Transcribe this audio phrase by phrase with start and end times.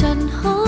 [0.00, 0.59] 真空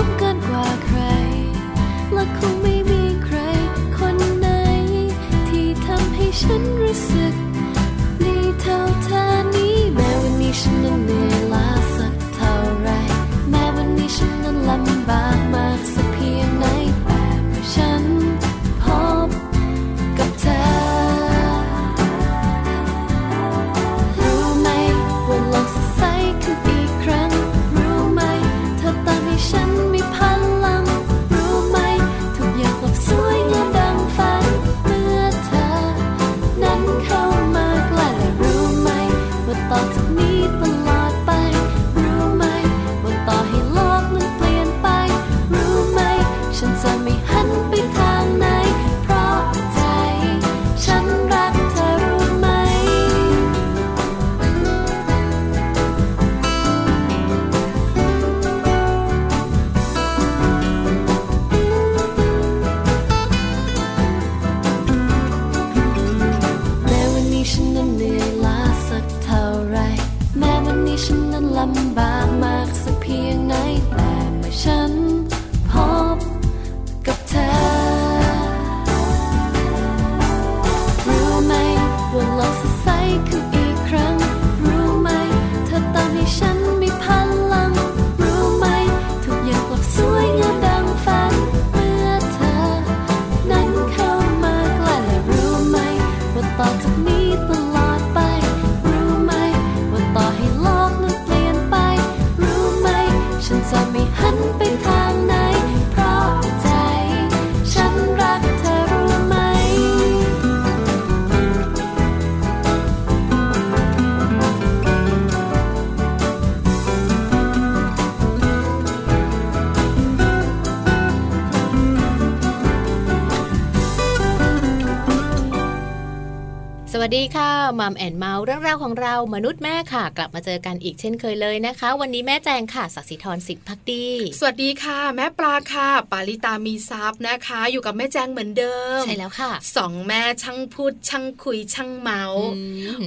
[127.79, 134.07] มัมแอนเมาส์เรื่องราวของเรามนุษย์แม่ค่ะ กลับมาเจอกันอีกเช่นเคยเลยนะคะ วันนี้แม่แจงค่ะสัสิธรสิทธิพักดี
[134.39, 142.45] สวัสดีค่ะ แม่ปลาค่ะ ปาลิตามีซับนะคะ อยู่กับแม่แจงเหมือนเดิม ใช่แล้วค่ะสองแม่ช่างพูดช่างคุยช่างเมาส์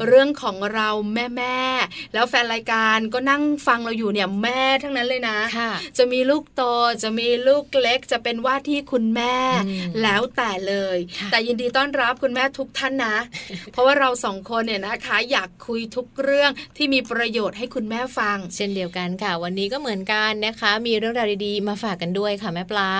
[0.07, 1.59] เรื่องของเราแม่แม่
[2.15, 6.63] แล้วแฟนรายการก็นั่งฟังเราอยู่เนี่ยแม่ทั้งนั้นเลยนะะจะมีลูกโต
[7.03, 9.37] จะมีลูกเล็กจะเป็นว่าที่คุณแม่
[10.03, 10.99] แล้วแต่เลย
[11.31, 13.17] แต่ยินดีต้อนรับคุณแม่ทุกท่านนะ
[13.73, 22.91] เพราะว่าเราสองคนเนี่ยนะคะ อยากคุยทุกเรื่องที่มีประโยชน์ให้คุณแม่ฟัง เช่นเดียวกันค่ะ วันนี้ก็เหมือนกันนะคะ มีเรื่องราวดีๆมาฝากกันด้วยค่ะแม่ปลา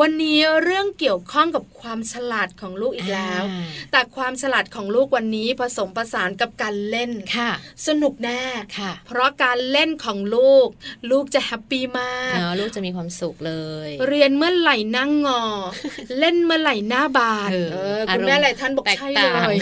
[0.00, 7.50] วันนี้เรื่องเกี่ยวข้องกับความฉลาดของลูกอีกแล้วอ่าแต่ความฉลาดของลูกวันนี้ผสมผสานกับการเล่นค่ะ
[7.86, 8.42] สนุกแน่
[8.78, 10.68] ค่ะ เพราะการเล่นของลูก
[11.10, 13.54] ลูกจะแฮปปี้มากเนาะลูกจะมีความสุขเล
[13.86, 15.42] ย เรียนเมื่อไหร่นั่งงอ
[16.18, 19.58] เล่นเมื่อไหร่หน้าบานเออเอออาคุณรมณ์แม่หลายท่านบอกแตกใช่ต่างเลย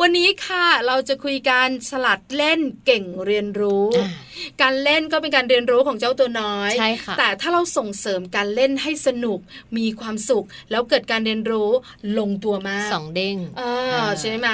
[0.00, 4.28] วันนี้ค่ะเราจะคุยการฉลาดเล่นเก่งเรียนรู้อ่า
[4.62, 9.38] การเล่นก็เป็นการเรียนรู้ของเจ้าตัวน้อยใช่ค่ะแต่ถ้าเราส่งเสริมการเล่นให้สนุก
[9.76, 11.70] มีความสุข แล้วเกิดการเรียนรู้
[12.18, 13.62] ลงตัวมากสองเด้งเอ
[14.04, 14.48] อใช่ไหม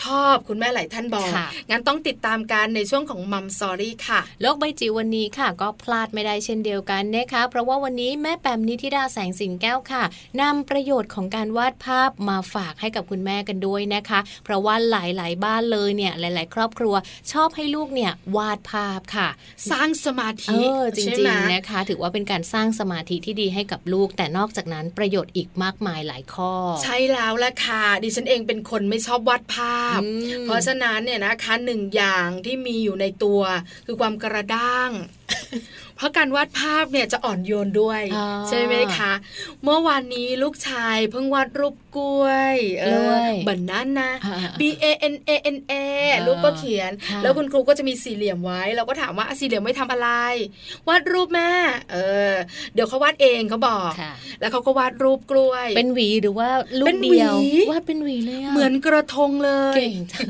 [0.00, 10.02] ชอบคุณแม่หลายท่านบอกค่ะงั้นต้องติดตามกันในช่วงของมัมสอรี่ค่ะ โลกใบจิ๋ววันนี้ค่ะ ก็พลาดไม่ได้เช่นเดียวกันนะคะเพราะว่าวันนี้แม่แปมนิธิดาแสงสิงแก้วค่ะ
[10.40, 16.94] นำประโยชน์ของการวาดภาพมาฝากให้กับคุณแม่กันด้วยนะคะเพราะว่าหลาย ๆ บ้านเลยเนี่ยหลาย ๆ ครอบครัว
[17.32, 19.28] ชอบให้ลูกเนี่ยวาดภาพค่ะ
[19.70, 26.52] สร้างสมาเอธิอจใช่ริไหมงๆนะคะ ถือว่าเป็นการสร้างสมาธิที่ดีให้กับลูก แต่นอกจากนั้นประโยชน์อีกมากมายหลายข้อ
[26.82, 30.08] ใช่แล้วละค่ะ ดิฉันเองเป็นคนไม่ชอบวาดภาพอื
[30.42, 33.40] มเพราะฉะนั้นเนี่ยนะคะหนึ่งอย่างที่มีอยู่ในตัว
[33.86, 34.90] คือความกระด้าง
[35.96, 39.12] เพราะการวาดภาพเนี่ยจะอ่อนโยนด้วยอ๋อใช่ไหมคะ
[39.64, 45.72] เมื่อวานนี้ลูกชายเพิ่งวาดรูปกล้วยเอกล้อวยบันนั้นนะอ่า B A N A N A
[46.12, 50.08] อ่าลูกก็เขียนค่ะแล้วคุณครูก็จะมีสี่เหลี่ยมไว้ เราก็ถามว่าอะสี่เหลี่ยมไม่ทำอะไร
[50.88, 51.50] วาดรูปแม่
[51.92, 51.96] เอ
[52.32, 52.34] อ
[52.74, 56.48] เดี๋ยวเขาวาดเองเขาบอกค่ะแล้วเขาก็วาดรูปกล้วย เป็นหวีหรือว่า
[56.80, 60.28] ลูเป็กนเดียวหวีวาดเป็นหวีเลยอะเหมือนกระทงเลยเก่งจัง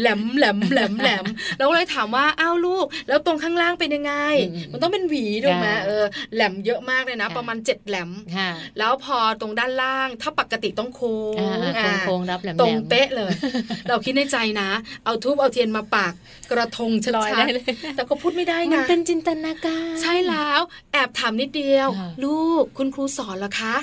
[0.00, 1.24] แหลมแหลมแหลมแหลม
[1.56, 4.40] เราก็เลยถามว่าอ้าวลูก แล้วตรงข้างล่างเป็นยังไงอืม
[4.72, 6.04] มันต้องเป็นหวีถูกไหมค่ะเออ
[6.34, 13.32] แหลมเยอะมากเลยนะค่ะประมาณเจ็ดแหลมค่ะแล้วพอตรงด้านล่างถ้าปกติต้องโค้งอ่าอ่าโค้งๆรับแหลมๆตรงเป๊ะเลย
[13.88, 14.68] เราคิดในใจนะ
[15.04, 16.12] เอาทูบเอาเทียนมาปาก
[16.50, 20.60] กระทงชัลอยดได้เลยๆแต่ก็พูดไม่ได้มันนะเป็นจินตนาการ ใช่แล้ว
[20.92, 23.74] แอบถามนิดเดียวค่ะลูกคุณครูสอนเหรอคะ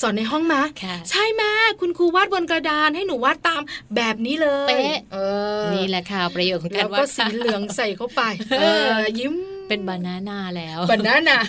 [0.00, 3.62] สอนในห้องมะค่ะใช่แม่คุณครูวาดบนกระดานให้หนูวาดตาม
[3.96, 5.18] แบบนี้เลยเป๊ะเอ
[5.60, 8.22] อนี่แหละค่ะประโยชน์ของกาแล้รววาก็ดสีเหลืองใส่เข้าไป
[8.60, 8.64] เอ
[8.98, 9.34] อยิ้ม
[9.68, 11.42] เป็นบานาน่าแล้วแบบนั้นน่ะ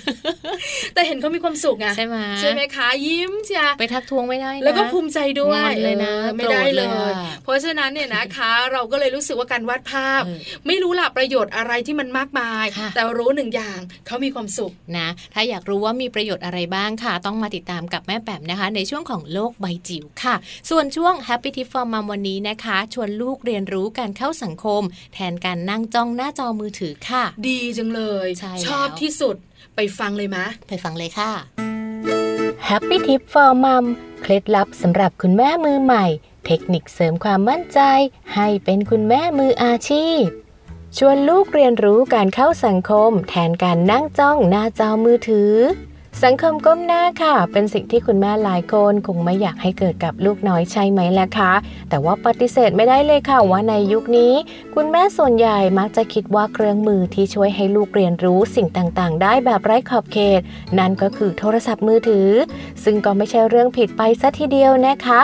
[0.94, 7.14] แต่เห็นเขามีความสุขไงใช่ไหมใช่ไหมคะยิ้มจ้ะไปทักทวงไม่ได้นะแล้วก็ภูมิใจด้วยงอนเลยนะออไม่ได้โกรธเลเลยยอะ
[7.44, 20.36] เพราะฉะนั้นเนี่ยนะคะ เราก็เลยรู้สึกว่าการวาดภาพเออไม่รู้ละประโยชน์อะไรที่มันมากมายค่ะแต่รู้หนึ่งอย่างเขามีความสุขนะ ถ้าอยากรู้ว่ามีประโยชน์อะไรบ้างค่ะ ต้องมาติดตามกับแม่แปมนะคะ ในช่วงของโลกใบจิ๋วค่ะ
[20.70, 24.82] ส่วนช่วง Happy Tip for Mom วันนี้นะคะ ชวนลูกเรียนรู้การเข้าสังคม
[25.14, 28.03] แทนการนั่งจ้องหน้าจอมือถือค่ะ ดีจังเลย
[28.40, 29.36] ใช่ชอบแล้วที่สุด
[29.76, 31.32] ไปฟังเลยมะ ไปฟังเลยค่ะ
[32.70, 33.86] Happy Tip for Mom
[34.22, 36.06] เคล็ดลับสำหรับคุณแม่มือใหม่
[36.46, 37.80] เทคนิคเสริมความมั่นใจ
[38.36, 40.24] ให้เป็นคุณแม่มืออาชีพ
[40.98, 45.54] ชวนลูกเรียนรู้การเข้าสังคม แทนการนั่งจ้องหน้าจอมือถือ
[46.22, 51.52] สังคมก้มหน้าค่ะ เป็นสิ่งที่คุณแม่หลายคนคงไม่อยากให้เกิดกับลูกน้อยใช่ไหมล่ะคะ
[51.90, 54.34] แต่ว่าปฏิเสธไม่ได้เลยค่ะว่าในยุคนี้
[54.76, 60.42] คุณแม่ส่วนใหญ่มักจะคิดว่าเครื่องมือที่ช่วยให้ลูกเรียนรู้สิ่งต่างๆ ได้แบบไร้ขอบเขต
[60.80, 62.30] นั่นก็คือโทรศัพท์มือถือ
[62.84, 65.22] ซึ่งก็ไม่ใช่เรื่องผิดไปซะทีเดียวนะคะ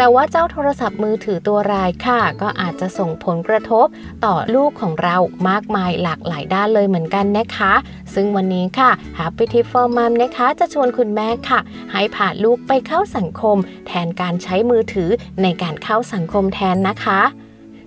[0.00, 3.86] แต่ว่าเจ้าโทรศัพท์มือถือตัวรายค่ะ ก็อาจจะส่งผลกระทบ
[4.24, 5.16] ต่อลูกของเรา
[5.48, 7.72] มากมายหลากหลายด้านเลยเหมือนกันนะคะ
[8.14, 11.60] ซึ่งวันนี้ค่ะ Happy Tip for Mom นะคะ จะชวนคุณแม่ค่ะ
[11.92, 13.56] ให้พาลูกไปเข้าสังคม
[13.86, 15.10] แทนการใช้มือถือ
[15.42, 17.20] ในการเข้าสังคมแทนนะคะ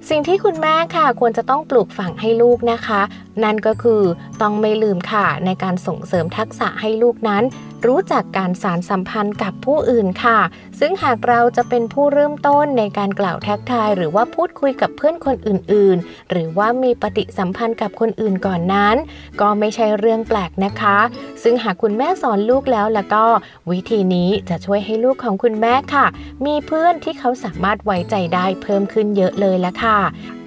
[0.10, 3.02] สิ่งที่คุณแม่ค่ะควรจะต้องปลูกฝังให้ลูกนะคะ
[3.44, 4.02] นั่นก็คือ
[4.42, 7.44] ต้องไม่ลืมค่ะในการส่งเสริมทักษะให้ลูกนั้น
[7.86, 10.40] รู้จักการสารสัมพันธ์กับผู้อื่นค่ะ
[10.80, 18.96] ซึ่งหากเราจะเป็นผู้เริ่มต้นในการกล่าวทักทาย หรือว่าพูดคุยกับเพื่อนคนอื่นๆ หรือว่ามีปฏิสัมพันธ์กับคนอื่นก่อนนั้น
[19.42, 20.98] ก็ไม่ใช่เรื่องแปลกนะคะ
[21.44, 23.24] ซึ่งหากคุณแม่สอนลูกแล้วแล้วก็
[23.72, 26.06] วิธีนี้จะช่วยให้ลูกของคุณแม่ค่ะ
[26.46, 30.00] มีเพื่อนที่เขาสามารถไว้ใจได้เพิ่มขึ้นเยอะเลยละค่ะ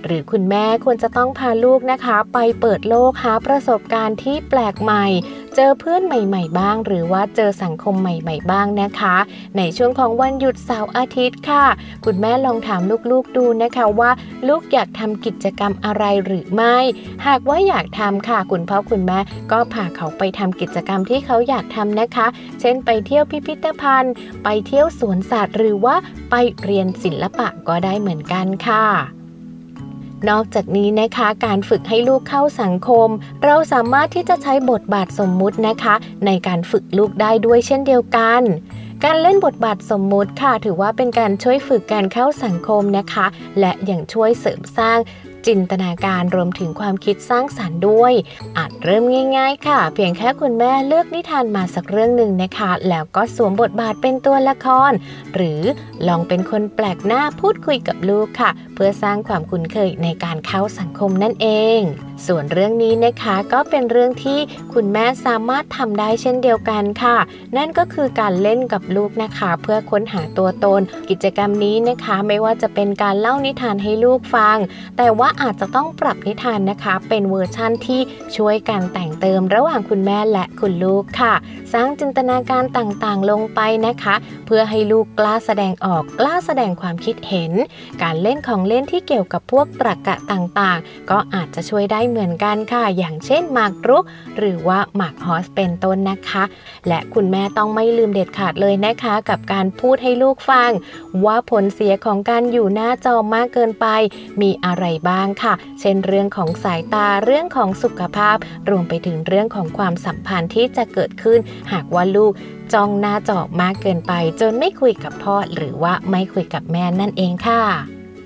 [0.05, 5.05] หรือคุณแม่ควรจะต้องพาลูกนะคะ ไปเปิดโลกหาประสบการณ์ที่แปลกใหม่
[5.57, 9.17] เจอเพื่อนใหม่ ๆ บ้าง หรือว่าเจอสังคมใหม่ ๆ บ้างนะคะ
[9.57, 11.65] ในช่วงของวันหยุดเสาร์อาทิตย์ค่ะ
[12.05, 12.81] คุณแม่ลองถาม
[13.11, 14.11] ลูกๆดูนะคะว่า
[14.49, 16.77] ลูกอยากทำกิจกรรมอะไรหรือไม่
[17.27, 19.19] หากว่าอยากทำค่ะ คุณพ่อคุณแม่
[19.53, 22.27] ก็พาเขาไปทำกิจกรรมที่เขาอยากทำนะคะ
[22.61, 25.97] เช่น ไปเที่ยวพิพิธภัณฑ์ ไปเที่ยวสวนสัตว์ หรือว่า
[26.31, 29.24] ไปเรียนศิลปะก็ได้เหมือนกันค่ะ
[30.31, 33.09] นอกจากนี้นะคะการฝึกให้ลูกเข้าสังคม
[33.45, 35.95] เราสามารถที่จะใช้บทบาทสมมุตินะคะ
[36.27, 38.43] ในการฝึกลูกได้ด้วยเช่นเดียวกัน
[39.05, 43.27] การเล่นบทบาทสมมุติค่ะ ถือว่าเป็นการช่วยฝึกการเข้าสังคมนะคะ
[43.61, 44.99] และยังช่วยเสริมสร้าง
[45.47, 48.13] จินตนาการรวมถึงความคิดสร้างสารรค์ด้วย
[48.59, 49.05] อาจเริ่ม
[49.37, 54.93] ง่าย ๆ ค่ะ เพียงแค่คุณแม่เลือกนิทานมาสักเรื่องหนึ่งนะคะ แล้วก็สวมบทบาทเป็นตัวละคร
[55.35, 55.63] หรือ
[56.09, 61.49] ลองเป็นคนแปลกหน้าพูดคุยกับลูกค่ะ เพื่อสร้างความคุ้นเคยในการเข้าสังคมนั่นเอ
[61.79, 61.81] ง
[62.27, 64.39] ส่วนเรื่องนี้นะคะก็เป็นเรื่องที่
[64.75, 67.17] คุณแม่สามารถทำได้เช่นเดียวกันค่ะ
[67.57, 74.57] นั่นก็คือการเล่นกับลูกนะคะ เพื่อค้นหาตัวตน กิจกรรมนี้นะคะ ไม่ว่าจะเป็นการเล่านิทานให้ลูกฟัง
[74.97, 78.01] แต่ว่าอาจจะต้องปรับนิทานนะคะ เป็นเวอร์ชั่นที่
[78.37, 81.35] ช่วยกันแต่งเติมระหว่างคุณแม่และคุณลูกค่ะ
[81.73, 84.15] สร้างจินตนาการต่างๆลงไปนะคะ
[84.47, 87.53] เพื่อให้ลูกกล้าแสดงออกกล้าแสดงความคิดเห็น
[88.03, 94.05] การเล่นของเล่นที่เกี่ยวกับพวกตรรกะต่างๆ ก็อาจจะช่วยได้เหมือนกันค่ะ อย่างเช่นหมากรุก
[94.39, 96.45] หรือว่าหมากฮอสเป็นต้นนะคะ
[96.89, 100.71] และคุณแม่ต้องไม่ลืมเด็ดขาดเลยนะคะ กับการพูดให้ลูกฟัง
[101.25, 103.87] ว่าผลเสียของการอยู่หน้าจอมากเกินไป
[104.41, 108.37] มีอะไรบ้างค่ะ เช่นเรื่องของสายตาเรื่องของสุขภาพ
[108.69, 111.39] รวมไปถึงเรื่องของความสัมพันธ์ที่จะเกิดขึ้น
[111.73, 112.33] หากว่าลูก
[112.73, 117.63] จ้องหน้าจอมากเกินไป จนไม่คุยกับพ่อหรือว่าไม่คุยกับแม่นั่นเองค่ะ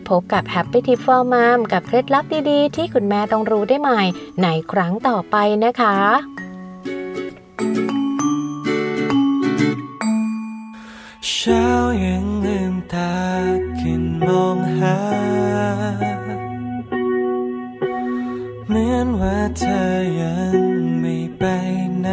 [0.08, 4.02] พบกับ Happy Tip for Mom กับเคล็ดลับดีๆ ที่คุณแม่ต้องรู้ได้ใหม่
[4.42, 5.96] ในครั้งต่อไปนะคะ
[11.30, 11.66] เช้า
[12.04, 13.14] ยังลืมตา
[13.80, 15.27] ขึ้นมองหา
[19.58, 20.58] เธอยัง
[21.00, 21.44] ไม่ไป
[22.00, 22.08] ไหน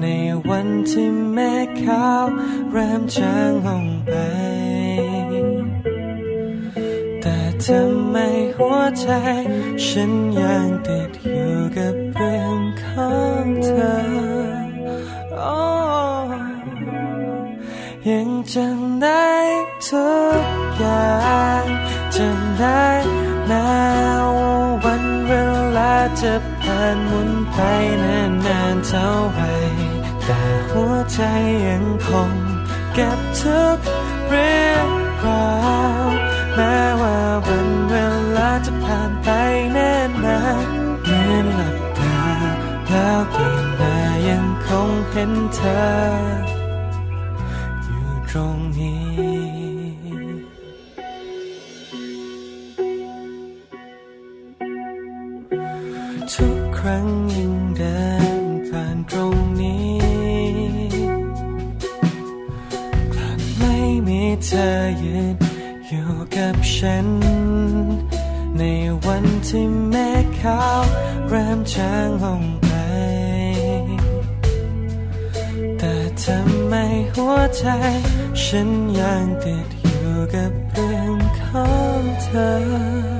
[0.00, 0.06] ใน
[0.48, 2.24] วันที่แม่ขาว
[2.70, 4.14] เริ่มจางลงไป
[7.20, 8.16] แต่ทำไม
[8.56, 9.08] หัวใจ
[9.86, 14.30] ฉันยังติดอยู่กับเรื่องของเธอ
[15.42, 15.80] Oh
[18.08, 19.30] ยังจำได้
[19.88, 20.10] ทุ
[20.42, 20.44] ก
[20.78, 21.64] อย่าง
[22.16, 22.84] จำได้
[23.46, 24.09] แม้ว่าน
[26.22, 27.58] จะผ่านหมุนไป
[28.46, 29.42] นานๆเท่าไหร
[30.24, 31.20] แต่หัวใจ
[31.66, 32.32] ยังคง
[32.94, 33.78] เก็บทุก
[34.28, 34.88] เรื่อง
[35.24, 35.50] รา
[36.04, 36.06] ว
[36.54, 37.94] แม้ว่าวันเว
[38.36, 39.28] ลาจะผ่านไป
[39.74, 40.66] แน่นาน
[41.04, 42.20] เหมือนหลับตา
[42.88, 43.96] แล้วตื่นมา
[44.28, 46.39] ยังคงเห็นเธอ
[64.50, 64.68] ธอ
[65.02, 65.36] ยืน
[65.86, 67.06] อยู่กับฉัน
[68.58, 68.62] ใน
[69.04, 70.82] วันที่แม่ขาว
[71.28, 72.70] เริ่มจางลงไป
[75.78, 76.74] แต่ทำไม
[77.12, 77.64] หัวใจ
[78.42, 83.10] ฉันยังติดอยู่กับเรื่องของเธอ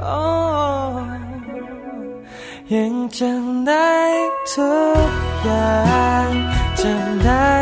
[0.00, 0.48] Oh
[2.74, 3.92] ยังจำได้
[4.52, 4.74] ทุ
[5.08, 5.10] ก
[5.42, 6.28] อย่าง
[6.80, 7.57] จำได้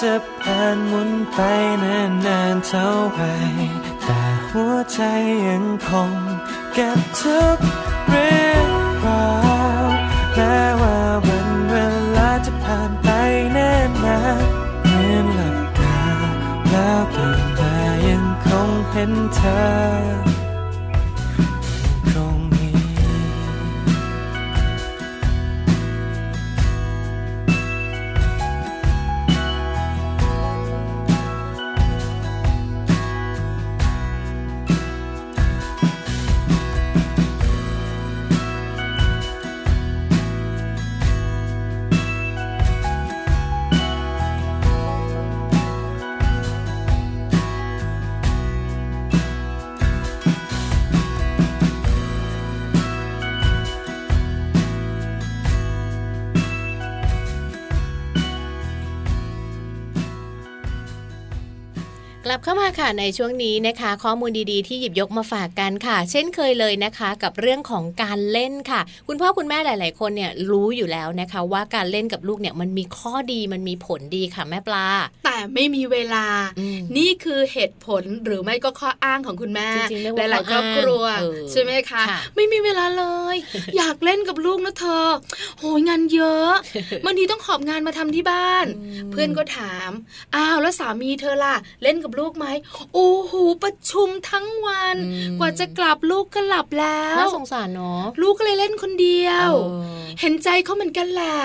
[0.00, 1.38] จะผ่านหมุนไป
[2.26, 3.22] นานๆเท่าไหร
[4.04, 5.00] แต่หัวใจ
[5.46, 6.12] ยังคง
[6.74, 7.58] เก็บทุก
[8.08, 8.68] เรื่อง
[9.04, 9.28] รา
[9.82, 9.86] ว
[10.34, 11.74] แม้ว่าวันเว
[12.16, 13.08] ลาจะผ่านไป
[13.54, 14.42] แน่นาน
[14.84, 16.02] เหมือนหลับตา
[16.70, 17.76] แล้วตื่นมา
[18.08, 20.21] ยังคงเห็นเธอ
[62.26, 74.86] กลับเข้ามาค่ะในช่วงนี้นะคะ ข้อมูลดีๆที่หยิบยกมาฝากกันค่ะ เช่นเคยเลยนะคะ กับเรื่องของการเล่นค่ะ คุณพ่อคุณแม่หลาย ๆ คนเนี่ยรู้อยู่แล้วนะคะ ว่าการเล่นกับลูกเนี่ยมันมีข้อดีมันมีผลดีค่ะแม่ปลา
[75.24, 76.26] แต่ไม่มีเวลา
[76.58, 83.36] อืมนี่คือเหตุผลหรือไม่ก็ข้ออ้างของคุณแม่จริงๆเรียกหว่าลายๆคข้รออบอ้างครัวเออใช่ไหมคะค่ะไม่มีเวลาเลย
[83.76, 85.06] อยากเล่นกับลูกนะเธอ
[85.58, 86.52] โหยงานเยอะ
[87.04, 88.66] บางทีต้องขอบงานมาทำที่บ้าน
[89.12, 89.90] เพื่อนก็ถาม
[90.34, 92.46] อ้าวแล้วสามีเธอล่ะเล่นกับลูกไหม
[92.94, 101.36] โอ้โหประชุมทั้งวันอืมกว่าจะกลับลูกก็หลับแล้วน่าสงสารเนาะลูกก็เลยเล่นคนเดียวเออเห็นใจเขาเหมือนกันแหละ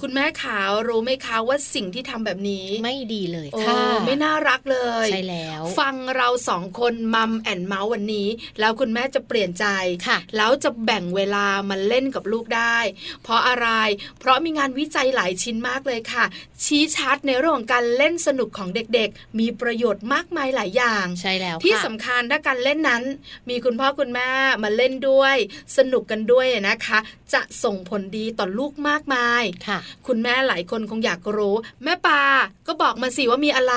[0.00, 8.28] คุณแม่ขาวรู้ไหมคะว่าสิ่งที่ทำแบบนี้ไม่ดีเลยโอ้ค่ะไม่น่ารักเลยใช่แล้ว ฟังเราสองคนมัมแอนเมาส์วันนี้
[8.60, 9.66] แล้วคุณแม่จะเปลี่ยนใจ
[10.06, 12.78] ค่ะแล้วจะแบ่งเวลามาเล่นกับลูกได้
[13.22, 13.68] เพราะอะไร
[14.18, 16.24] เพราะมีงานวิจัยหลายชิ้นมากเลยค่ะ
[16.64, 23.02] ชี้ชัดในเรื่องของการเล่นสนุกของเด็กๆ มีประโยชน์มากมายหลายอย่างใช่แล้วที่ค่ะสำคัญถ้าการเล่นนั้น
[23.48, 24.28] มีคุณพ่อคุณแม่
[24.62, 25.36] มาเล่นด้วย
[25.76, 26.98] สนุกกันด้วยนะคะ
[27.34, 32.22] จะส่งผลดีต่อลูกมากมายค่ะ คุณแม่หลายคนคงอยากรู้ แม่ปา
[32.66, 33.74] ก็บอกมาสิว่ามีอะไร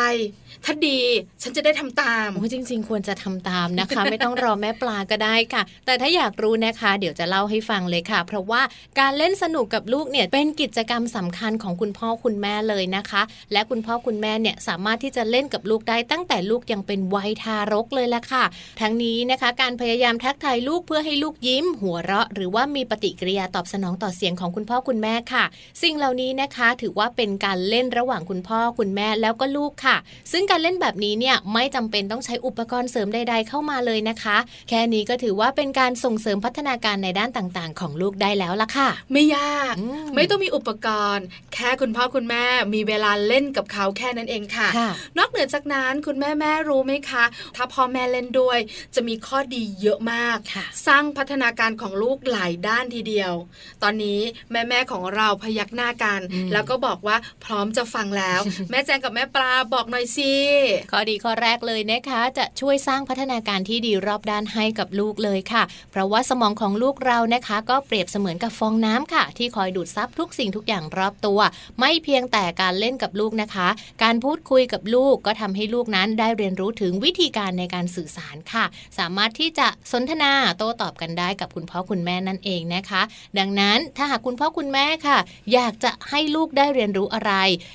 [0.65, 1.00] ถ้าดี
[1.41, 8.62] ฉันจะได้ทำตามโอ้จริง ๆ ควรจะทำตามนะคะ ไม่ต้องรอแม่ปลาก็ได้ค่ะ แต่ถ้าอยากรู้นะคะ เดี๋ยวจะเล่าให้ฟังเลยค่ะ เพราะว่า
[9.00, 18.44] การเล่นสนุกกับลูกเนี่ยเป็นกิจกรรมสำคัญของคุณพ่อคุณแม่เลยนะคะ และคุณพ่อคุณแม่เนี่ยสามารถที่จะเล่นกับลูกได้ตั้งแต่ลูกยังเป็นวัยทารกเลยละค่ะ
[18.82, 25.44] ทั้งนี้นะคะ การพยายามทักทายลูกเพื่อให้ลูกยิ้ม หัวเราะ หรือว่ามีปฏิกิริยาตอบสนองต่อเสียงของคุณพ่อคุณแม่ค่ะ
[25.82, 29.98] สิ่งเหล่านี้นะคะ ถือว่าเป็นการเล่นระหว่างคุณพ่อคุณแม่แล้วก็ลูกค่ะ
[30.32, 34.38] ซึ่งการเล่นแบบนี้เนี่ยไม่จำเป็นต้องใช้อุปกรณ์เสริมใด ๆ เข้ามาเลยนะคะ
[34.70, 47.24] แค่นี้ก็ถือว่าเป็นการส่งเสริมพัฒนาการในด้านต่างๆ ของลูกได้แล้วล่ะค่ะ ไม่ยากอืมไม่ต้องมีอุปกรณ์ แค่คุณพ่อคุณแม่มีเวลาเล่นกับเขาแค่นั้นเองค่ะค่ะนอกเหนือจากนั้นคุณแม่แม่รู้ไหมคะ
[47.55, 48.60] ถ้าพ่อแม่เล่นด้วย
[48.96, 53.34] จะมีข้อดีเยอะมากค่ะสร้างพัฒนาการของลูกหลายด้านทีเดียว
[53.84, 54.20] ตอนนี้
[54.51, 58.39] แม่แม่ๆของเราพยักหน้ากันอืมแล้วก็บอกว่าพร้อมจะฟังแล้ว
[58.70, 60.40] แม่แจงกับแม่ปลาบอกหน่อยสิ
[60.91, 71.39] ข้อดีข้อแรกเลยนะคะ จะช่วยสร้างพัฒนาการที่ดีรอบด้านให้กับลูกเลยค่ะ เพราะว่าสมองของลูกเรานะคะ ก็เปรียบเสมือนกับฟองน้ำค่ะ ที่คอยดูดซับทุกสิ่งทุกอย่างรอบตัว
[71.79, 73.67] ไม่เพียงแต่การเล่นกับลูกนะคะ
[74.03, 78.65] การพูดคุยกับลูกก็ทำให้ลูกนั้นได้เรียนรู้ถึงวิธีการในการสื่อสารค่ะ
[78.98, 83.01] สามารถที่จะสนทนาโต้ตอบกันได้กับคุณพ่อคุณแม่นั่นเองนะคะ
[83.39, 85.18] ดังนั้นถ้าหากคุณพ่อคุณแม่ค่ะ
[85.53, 87.33] อยากจะให้ลูกได้เรียนรู้อะไร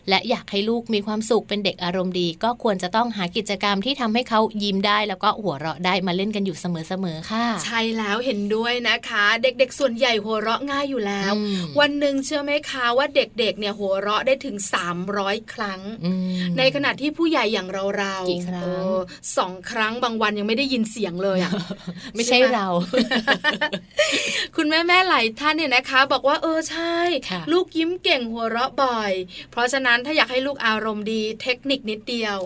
[0.09, 14.57] และอยากให้ลูกมีความสุขเป็นเด็กอารมณ์ดีก็ควรจะต้องหากิจกรรมที่ทำให้เขายิ้มได้ แล้วก็หัวเราะได้มาเล่นกันอยู่เสมอๆค่ะ ใช่แล้วเห็นด้วยนะคะ เด็กๆ ส่วนใหญ่หัวเราะง่ายอยู่แล้วอืมวันหนึ่งเชื่อไหมคะว่าเด็กๆเนี่ยหัวเราะได้ถึง
[15.05, 18.99] 300 ครั้งอืมในขณะที่ผู้ใหญ่อย่างเราเรากี่ครั้งเออ
[19.37, 21.53] สองครั้งบางวันยังไม่ได้ยินเสียงเลยอะ
[22.15, 22.69] ไม่ใช่ใช่ไหมเรา
[24.57, 26.97] คุณแม่แม่ๆหลายท่านเนี่ยนะคะ บอกว่าเออใช่
[27.29, 29.13] ค่ะลูกยิ้มเก่งหัวเราะบ่อย
[29.51, 32.46] เพราะฉะนั้นถ้าอยากให้ลูกอารมณ์ดีเทคนิคนิดเดียวค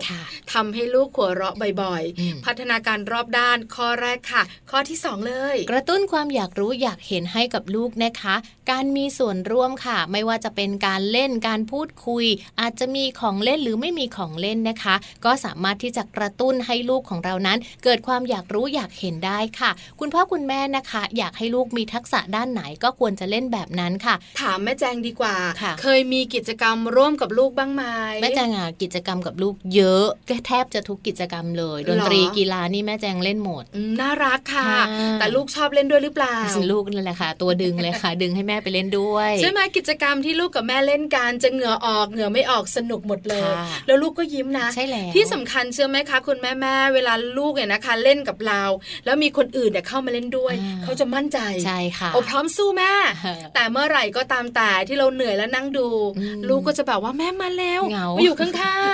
[0.53, 8.35] ทำให้ลูกหัวเราะบ่อยอืมๆพัฒนาการรอบด้านข้อแรกค่ะ ข้อที่สองเลย กระตุ้นความอยากรู้อยากเห็นให้กับลูกนะคะ
[8.71, 12.25] การมีส่วนร่วมค่ะ ไม่ว่าจะเป็นการเล่นการพูดคุย
[12.61, 27.83] อาจจะมีของเล่นหรือไม่มีของเล่นนะคะ ก็สามารถที่จะกระตุ้นให้ลูกของเรานั้น เกิดความอยากรู้อยากเห็นได้ค่ะ คุณพ่อคุณแม่นะคะ อยากให้ลูกมีทักษะด้านไหนก็ควรจะเล่นแบบนั้นค่ะ ถามแม่แจงดีกว่าค่ะเคยมีกิจกรรมร่วมกับลูกบ้างไหม
[28.21, 29.90] แม่แจงอะกิจกรรมกับลูกเยอะ
[30.29, 34.83] ก็แทบจะทุกกิจกรรมเลย ดนตรีหรอกีฬานี่แม่แจงเล่นหมดอืมน่ารักค่ะค่ะ
[35.19, 36.37] แต่ลูกชอบเล่นด้วยหรือเปล่า
[36.71, 48.63] ลูกนั่นแหละค่ะ ตัวดึงเลยค่ะ ดึงให้แม่ไปเล่นด้วยใช่ไหมกิจกรรมที่ลูกกับแม่เล่นกันจะเหงื่อออกเหงื่อไม่ออกสนุกหมดเลยค่ะแล้วลูกก็ยิ้มนะใช่แล้วที่สำคัญเชื่อไหมคะคุณแม่แม่ๆเวลาลูกเนี่ยนะคะ เล่นกับเรา
[49.05, 55.87] แล้วมีคนอื่นเนี่ยเข้ามาเล่นด้วยอ่าเขาจะมั่นใจใช่ค่ะโอ้พร้อมสู้แม่เออแต่เมื่อไหร่ก็ตามแต่ที่เราเหนื่อยแล้วนั่งดู
[56.19, 58.51] อืมลูกก็จะแบบว่าแม่มาแล้วเหงามาอยู่ข้าง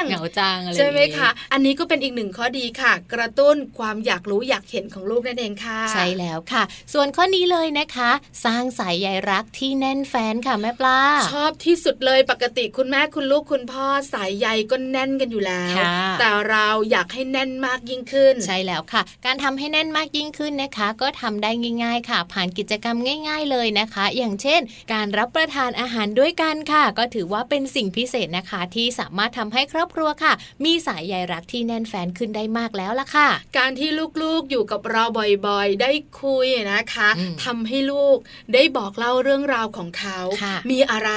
[0.09, 6.63] เหงาจังอะไรๆใช่ไหมอย่างงี้คะอันนี้ก็เป็นอีกหนึ่งข้อดีค่ะ กระตุ้นความอยากรู้อยากเห็นของลูกนั่นเองค่ะใช่แล้วค่ะ
[6.93, 8.11] ส่วนข้อนี้เลยนะคะ
[8.45, 10.99] สร้างสายใยรักที่แน่นแฟนค่ะแม่ปลา
[11.31, 21.51] ชอบที่สุดเลยปกติคุณแม่คุณลูกคุณพ่อสายใยก็แน่นกันอยู่แล้วค่ะแต่เราอยากให้แน่นมากยิ่งขึ้น ใช่แล้วค่ะ การทำให้แน่นมากยิ่งขึ้นนะคะ ก็ทำได้
[21.83, 24.61] ง่าย ๆ ค่ะ ผ่านกิจกรรมง่าย ๆ เลยนะคะ อย่างเช่น
[24.93, 30.33] การรับประทานอาหารด้วยกันค่ะ ก็ถือว่าเป็นสิ่งพิเศษนะคะ ที่สามารถทำให้ครอบครัวค่ะ
[30.65, 33.89] มมีสายใยรักที่แน่นแฟนขึ้นได้มากแล้วล่ะค่ะ การที่
[34.23, 35.03] ลูกๆอยู่กับเรา
[35.47, 38.17] บ่อยๆ ได้คุยนะคะอืมทำให้ลูก
[38.53, 41.11] ได้บอกเล่าเรื่องราวของเขาค่ะมีอะไร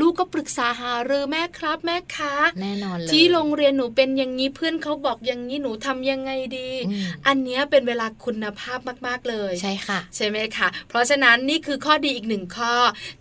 [0.00, 12.74] ลูกก็ปรึกษาหารือแม่ครับแม่คะแน่นอนเลยที่โรงเรียนหนูเป็นอย่างนี้เพื่อนเขาบอกอย่างนี้หนูทำยังไงดีอืมอันเนี้ยเป็นเวลาคุณภาพมากๆเลยใช่ค่ะ ใช่ไหมคะเพราะฉะนั้นนี่คือข้อดีอีกหนึ่งข้อ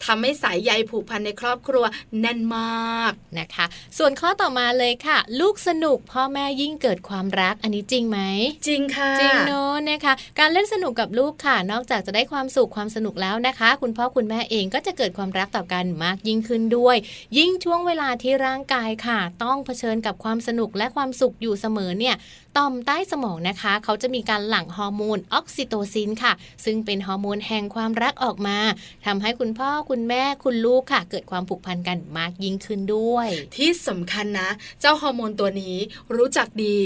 [0.06, 1.86] ทำให้สายใยผูกพันในครอบครัว
[2.20, 3.66] แน่นมากนะคะ
[3.98, 8.20] ส่วนข้อต่อมาเลยค่ะ ลูกสนุกพ่อแม่ยิ่งเกิดความรักอันนี้จริงไหม
[8.68, 16.96] จริงค่ะจริงเนอะนะคะ การเล่นสนุกกับลูกค่ะ นอกจากจะได้ความสุขความสนุกแล้วนะคะ คุณพ่อคุณแม่เองก็จะเกิดความรักต่อกันมากยิ่งขึ้นด้วย
[17.38, 22.16] ยิ่งช่วงเวลาที่ร่างกายค่ะ ต้องเผชิญกับความสนุกและความสุขอยู่เสมอเนี่ย
[22.58, 26.34] ต่อมใต้สมองนะคะ เขาจะมีการหลั่งฮอร์โมนออกซิโตซินค่ะ
[26.66, 28.58] ซึ่งเป็นฮอร์โมนแห่งความรักออกมา
[29.06, 34.50] ทำให้คุณพ่อคุณแม่คุณลูกค่ะ เกิดความผูกพันกันมากยิ่งขึ้นด้วย ที่สำคัญนะ
[34.82, 35.76] เจ้าฮอร์โมนตัวนี้
[36.16, 36.78] รู้จักดี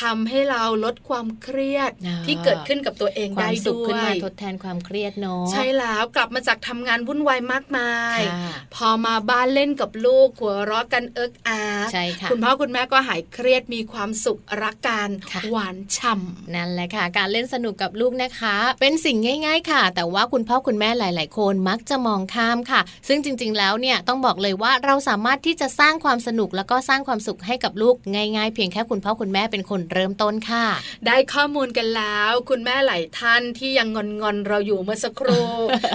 [0.00, 30.66] ทำให้เราลดความเครียดอ่าที่เกิดขึ้นกับตัวเองควาได้มสุขด้วขึ้นมายทดแทนความเครียดเนาะใช่แล้วกลับมาจากทำงานวุ่นวายมากมายค่ะพอมาบ้านเล่นกับลูกหัวเราะกันเอิกอาร์ใช่ค่ะคุณพ่อคุณแม่ก็หายเครียดมีความสุขรักกันค่ะหวานฉ่ำนั่นแหละค่ะ การเล่นสนุกกับลูกนะคะ เป็นสิ่งง่าย ๆ ค่ะ แต่ว่าคุณพ่อคุณแม่หลาย ๆ คนมักจะมองข้ามค่ะ ซึ่งจริง ๆ แล้วเนี่ยต้องบอกเลยว่าเราสามารถที่จะสร้างความสนุกแล้วก็สร้างความสุขให้กับลูกง่าย ๆ เพียงแค่คุณพ่อคุณแม่เป็นคนเริ่มต้นค่ะ
[31.06, 35.48] ได้ข้อมูลกันแล้ว คุณแม่หลายท่านที่ยังงอนงอนๆเราอยู่เมื่อสักครู่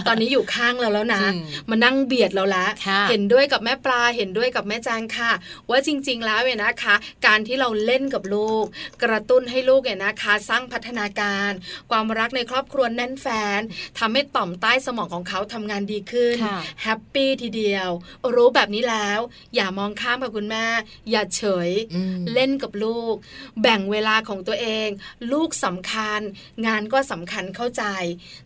[0.07, 5.31] ตอนนี้อยู่ข้างเราแล้วนะอืมมานั่งเบียดเราละค่ะเห็นด้วยกับแม่ปลาเห็นด้วยกับแม่แจงค่ะ
[5.69, 6.95] ว่าจริง ๆ แล้วเนี่ยนะคะ
[7.25, 8.65] การที่เราเล่นกับลูก
[9.03, 11.51] กระตุ้นให้ลูกเนี่ยนะคะ สร้างพัฒนาการ
[11.91, 13.27] ความรักในครอบครัวแน่นแฟ้
[13.57, 13.59] น
[13.99, 17.89] ทำให้ต่อมใต้สมองของเขาทำงานดีขึ้นค่ะ happy ทีเดียว
[18.35, 19.19] รู้แบบนี้แล้ว
[19.55, 20.65] อย่ามองข้ามกับคุณแม่
[21.11, 23.15] อย่าเฉยอืมเล่นกับลูก
[23.61, 24.89] แบ่งเวลาของตัวเอง
[25.33, 26.19] ลูกสำคัญ
[26.65, 27.83] งานก็สำคัญเข้าใจ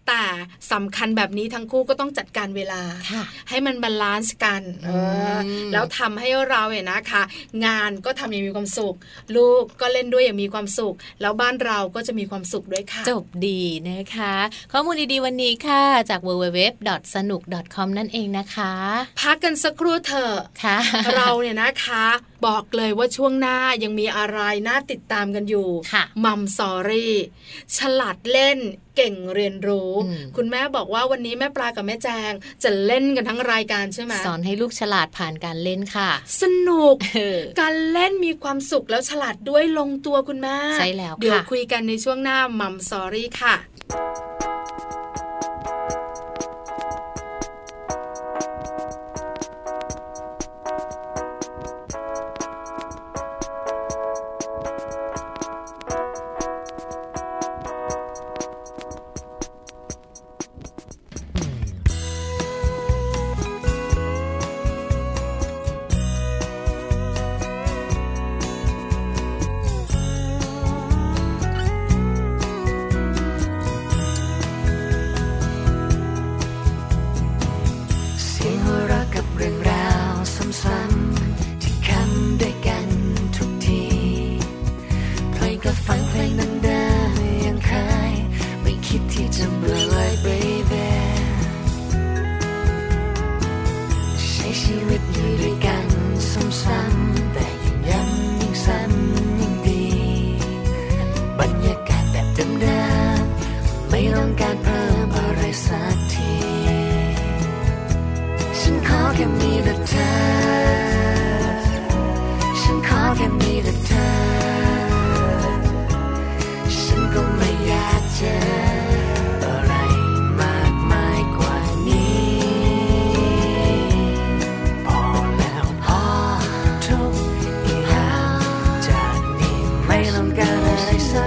[0.07, 0.23] แต่
[0.71, 7.23] สำคัญแบบนี้ทั้งคู่ก็ต้องจัดการเวลาค่ะให้มัน balance กันเอออมแล้วทำให้เราเนี่ยนะคะ
[7.65, 8.95] งานก็ทำอย่างมีความสุข
[9.35, 14.33] ลูกก็เล่นด้วยอย่างมีความสุข แล้วบ้านเราก็จะมีความสุขด้วยค่ะ จบดีนะคะ
[14.71, 18.73] ข้อมูลดีๆวันนี้ค่ะ จาก www.sanuk.com นั่นเองนะคะ
[19.21, 20.77] พักกันสักครู่เถอะค่ะ
[21.15, 22.05] เราเนี่ยนะคะ
[22.45, 27.15] บอกเลยว่าช่วงหน้ายังมีอะไรน่าติดตามกันอยู่ค่ะ Mum Story
[27.77, 28.59] ฉลาดเล่น
[28.95, 32.31] เก่งเรียนรู้อืมคุณแม่บอกว่าวันนี้แม่ปลากับแม่แจง
[32.63, 36.09] จะเล่นกันทั้งรายการใช่ไหมสอนให้ลูกฉลาดผ่านการเล่นค่ะ
[36.41, 43.55] สนุกเออการเล่นมีความสุขแล้วฉลาดด้วยลงตัวคุณแม่ใช่แล้วค่ะเดี๋ยวคุยกันในช่วงหน้า Mum Story ค่ะ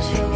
[0.00, 0.29] อะ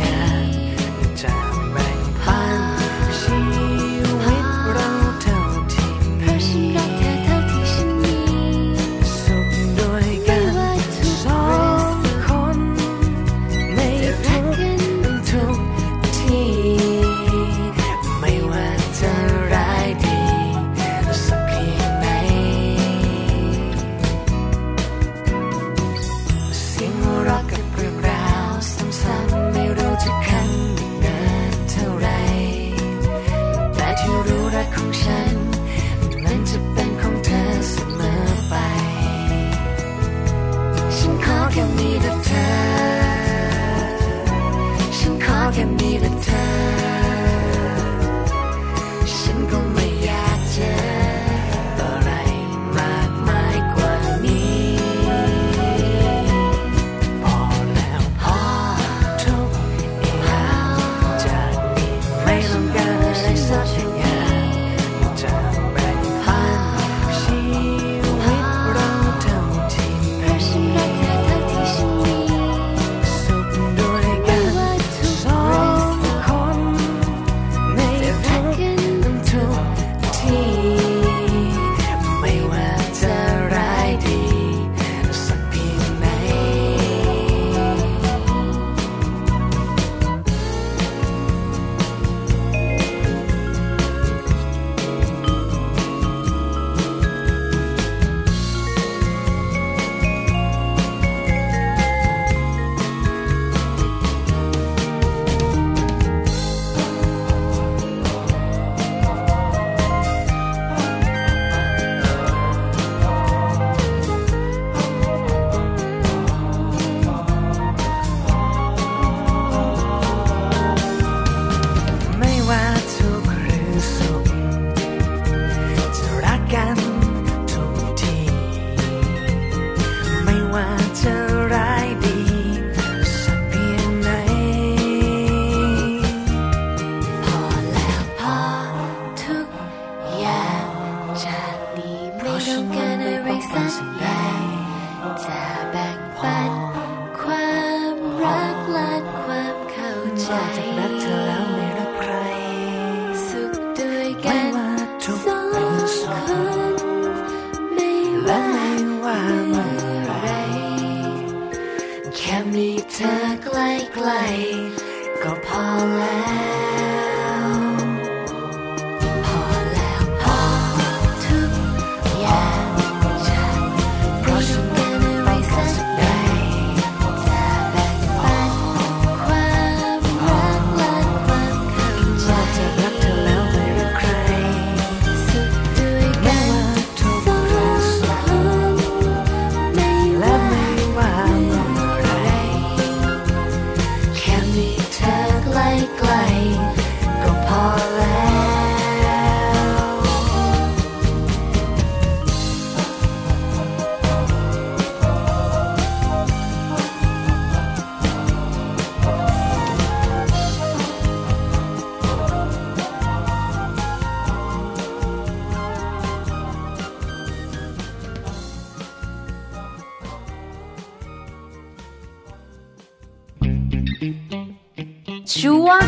[225.40, 225.82] ช่วง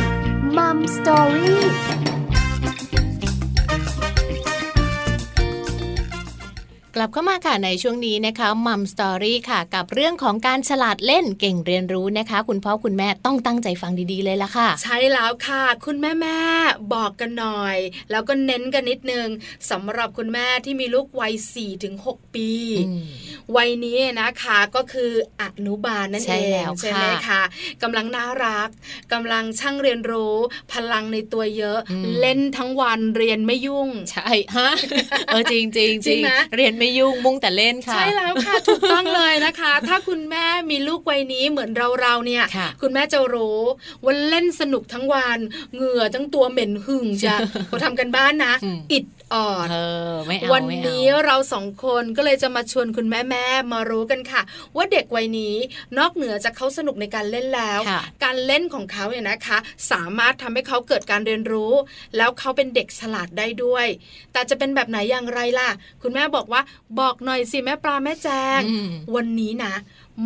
[0.57, 1.65] มัมสตอรี่
[6.99, 17.77] กลับเข้ามาค่ะในช่วงนี้นะคะมัมสตอรี่ค่ะ กับเรื่องของการฉลาดเล่นเก่งเรียนรู้นะคะ คุณพ่อคุณแม่ต้องตั้งใจฟังดีๆเลยละค่ะ ใช่แล้วค่ะ คุณแม่แม่ๆบอกกันหน่อย
[18.11, 19.29] แล้วก็เน้นกันนิดนึง
[19.71, 22.51] สำหรับคุณแม่ที่มีลูกวัย4ถึง6ปี
[22.87, 23.03] อืม
[23.57, 27.43] วัยนี้นะคะก็คืออนุบาลนั่นใช่เอแล้งวใช่ไหมค่ะคะ
[27.83, 28.69] กำลังน่ารัก
[29.13, 30.37] กำลังช่างเรียนรู้
[30.73, 34.71] พลังในตัวเยอะอืมเล่นทั้งวันเรียนไม่ยุ่ง ใช่ฮะ
[35.27, 43.61] เออจริงจริงจริงไหมเรียนไม่ยุ่งมุ่งแต่เล่นค่ะ ใช่แล้วค่ะถูกต้องเลยนะคะ ถ้าคุณแม่มีลูกวัยนี้เหมือนเราเราๆเนี่ยค่ะคุณแม่จะรู้
[44.05, 45.39] ว่าเล่นสนุกทั้งวัน
[45.75, 47.35] เหงื่อทั้งตัวเหม็นหึ่งจะ
[47.67, 49.77] เขาทำกันบ้านนะอืมอิด ออดเอ
[50.13, 54.43] อไม่เอาวันไม่เอานี้เราสองคนก็เลยจะมาชวนคุณแม่แม่ๆมารู้กันค่ะ
[54.77, 55.55] ว่าเด็กวัยนี้
[55.99, 59.59] นอกเหนือจากเขาสนุกในการเล่นแล้วค่ะการเล่นของเขาเนี่ยนะคะ
[59.91, 61.73] สามารถทำให้เขาเกิดการเรียนรู้
[62.17, 63.87] แล้วเขาเป็นเด็กฉลาดได้ด้วย
[64.33, 65.71] แต่จะเป็นแบบไหนอย่างไรล่ะ
[66.03, 66.61] คุณแม่บอกว่า
[67.01, 69.75] บอกหน่อยสิแม่ปลาแม่แจงอืมวันนี้นะ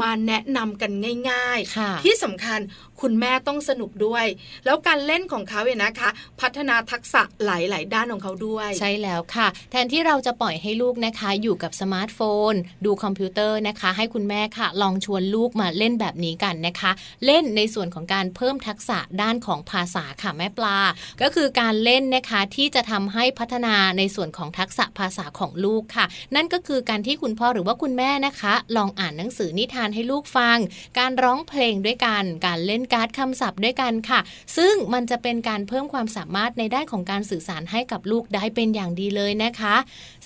[0.03, 0.93] มาแนะนำกัน
[1.31, 2.61] ง่ายค่ะๆที่สำคัญ
[3.03, 4.27] คุณแม่ต้องสนุกด้วย
[4.65, 6.11] แล้วการเล่นของเขาเนี่ยนะคะ
[6.41, 12.21] พัฒนาทักษะหลาย ๆ ด้านของเขาด้วย ใช่แล้วค่ะ แทนที่เราจะปล่อยให้ลูกนะคะ อยู่กับสมาร์ทโฟ
[12.53, 16.91] น ดูคอมพิวเตอร์นะคะ ให้คุณแม่ค่ะ ลองชวนลูกมาเล่นแบบนี้กันนะคะ
[17.27, 20.79] เล่นในส่วนของการเพิ่มทักษะด้านของภาษาค่ะแม่ปลา
[21.23, 30.59] ก็คือการเล่นนะคะที่จะทำให้พัฒนาในส่วนของทักษะภาษาของลูกค่ะ นั่นก็คือการที่คุณพ่อหรือว่าคุณแม่นะคะ ลองอ่านหนังสือนิทานให้ลูกฟัง
[30.99, 34.21] การร้องเพลงด้วยกันการเล่นการ์ดคำศัพท์ด้วยกันค่ะ
[34.57, 39.77] ซึ่งมันจะเป็นการเพิ่มความสามารถในด้านของการสื่อสารให้กับลูกได้เป็นอย่างดีเลยนะคะ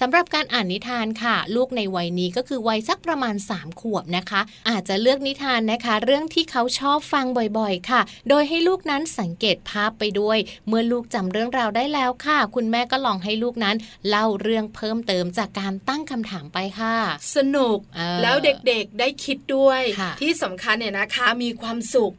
[0.00, 7.26] สำหรับการอ่านนิทานค่ะ ลูกในวัยนี้ก็คือวัยสักประมาณ 3 ขวบนะคะ อาจจะเลือกนิทานนะคะ เรื่องที่เขาชอบฟัง
[7.58, 13.76] บ่อยๆ ค่ะ โดยให้ลูกนั้นสังเกตภาพไปด้วย เมื่อลูกจำเรื่องราวได้แล้วค่ะ คุณแม่ก็ลองให้ลูกนั้น
[14.08, 16.96] เล่าเรื่องเพิ่มเติมจากการตั้งคำถามไปค่ะ
[17.36, 22.12] สนุกเออแล้วเด็กๆได้คิดด้วยค่ะที่สำคัญเนี่ยนะคะมีความสุข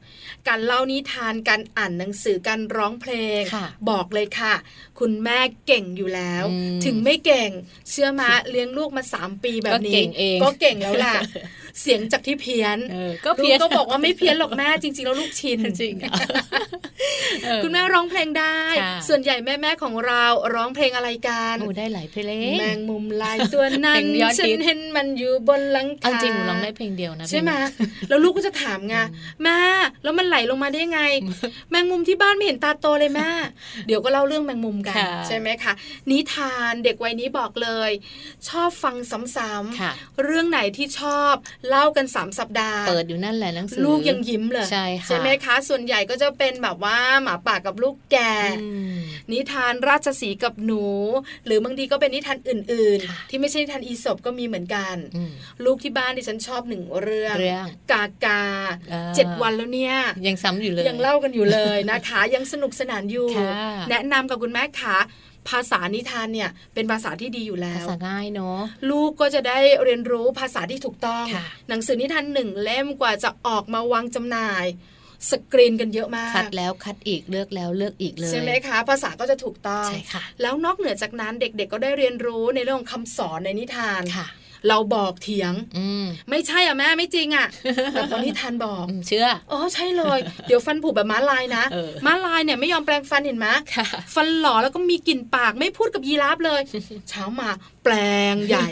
[0.47, 4.53] การเล่านิทานการอ่านหนังสือการร้องเพลงค่ะบอกเลยค่ะ
[4.99, 7.49] คุณแม่เก่งอยู่แล้วอืมถึงไม่เก่ง
[7.89, 11.15] เชื่อมาเลี้ยงลูกมาสามปีแบบก็นี้เก่งเองก็เก่งแล้วล่ะ
[11.81, 16.12] เสียงจากที่เพี้ยนเออก็ลูเพี้ยกนก็บอกว่าไม่เพี้ยนหรอกแม่จริง ๆ แล้วลูกชินจริงอะ
[17.45, 20.23] เออคุณแม่ร้องเพลงได้ค่ะส่วนใหญ่แม่ๆของเรา
[20.55, 28.95] ร้องเพลงอะไรกันโอ้ได้หลายเพลงแมงมุมลายตัวนั้นเพลงยอดฮิตฉันเห็นมันอยู่บนหลังคาเอาจริงหนูร้องได้เพลงเดียวนะใช่ไหมเพลงแล้วลูกก็จะถามไง
[29.43, 29.58] แม่
[30.03, 31.01] แล้วมันไหลลงมาได้ยังไง
[31.69, 33.29] แมงมุมที่บ้านไม่เห็นตาโตเลยแม่
[33.88, 35.73] เดี๋ยวก็เล่าเรื่องแมงมุมกันค่ะใช่ไหมคะ
[36.11, 37.91] นิทานเด็กวัยนี้บอกเลย
[38.49, 41.33] ชอบฟังซ้ำค่ะๆเรื่องไหนที่ชอบ
[41.67, 48.17] เล่ากันสามสัปดาห์ เปิดอยู่นั่นแหละหนังสือลูกยังยิ้มเลยใช่ค่ะไหมคะ ส่วนใหญ่ก็จะเป็นแบบว่าหมาป่ากับลูกแก
[48.61, 48.97] อืม
[49.31, 50.85] นิทานราชสีห์กับหนู
[51.45, 55.31] หรือบางทีก็เป็นนิทานอื่นค่ะๆที่ไม่ใช่นิทานอีสปก็มีเหมือนกันอืม
[55.65, 58.43] ลูกที่บ้านดิฉันชอบหนึ่งเรื่องเรื่องกากา
[58.93, 59.95] อ่าเจ็ดวันแล้วเนี่ย
[60.27, 63.51] ยังซ้ำอยู่เลยยังเล่ากันอยู่เลยนะคะ ยังสนุกสนานอยู่ค่ะ
[63.89, 64.95] แนะนำกับคุณแม่ขา
[65.49, 68.59] ภาษานิทานเนี่ยเป็นภาษาที่ดีอยู่แล้ภาวษาง่ายเนาะ
[68.89, 74.65] ลูกก็จะได้เรียนรู้ภาษาที่ถูกต้องค่ะหนังสือนิทานหนึ่งเล่มกว่าจะออกมาวางจำหน่าย
[75.31, 84.27] สกรีนกันเยอะมาก คัดแล้วคัดอีกเลือกแล้วเลือกอีกเลยใช่ไหมคะ ภาษาก็จะถูกต้องใช่ค่ะ แล้วนอกเหนือจากนั้นเด็กๆก็ได้เรียนรู้ในเรื่องของคำสอนในนิทานค่ะ
[84.69, 87.47] เราบอกเถียงอืมไม่ใช่อะแม่ไม่จริงอะ
[87.93, 96.62] แต่พอนิทานบอกอืมเชื่ออ๋อใช่เลย เดี๋ยวฟันผุแบบม้าลายนะเออม้าลายเนี่ยไม่ยอมแปลงฟันเห็นไหมค่ะฟันหล่อแล้วก็มีกลิ่นปากไม่พูดกับยีราฟเลย
[97.10, 97.49] เช้ามา
[97.85, 97.93] แปล
[98.33, 98.67] งใหญ่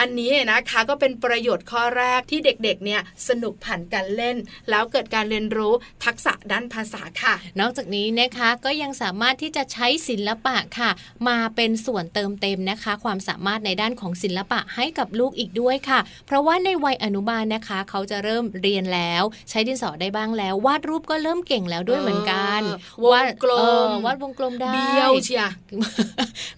[0.00, 4.36] อันนี้นะคะก็เป็นประโยชน์ข้อแรกที่เด็กๆเนี่ยสนุกผ่านการเล่น
[4.70, 5.72] แล้วเกิดการเรียนรู้
[6.04, 10.90] ทักษะด้านภาษาค่ะ นอกจากนี้นะคะก็ยังสามารถที่จะใช้ศิลปะค่ะ
[11.28, 22.62] มาเป็นส่วนเติมเต็มนะคะ ความสามารถในด้านของศิลปะให้กับลูกอีกด้วยค่ะ เพราะว่าในวัยอนุบาลนะคะ เขาจะเริ่มเรียนแล้ว ใช้ดินสอได้บ้างแล้ว วาดรูปก็เริ่มเก่งแล้วด้วยเหมือนกัน
[22.98, 25.44] เออวงกลมเออวาดวงกลมได้เบี้ยวเชีย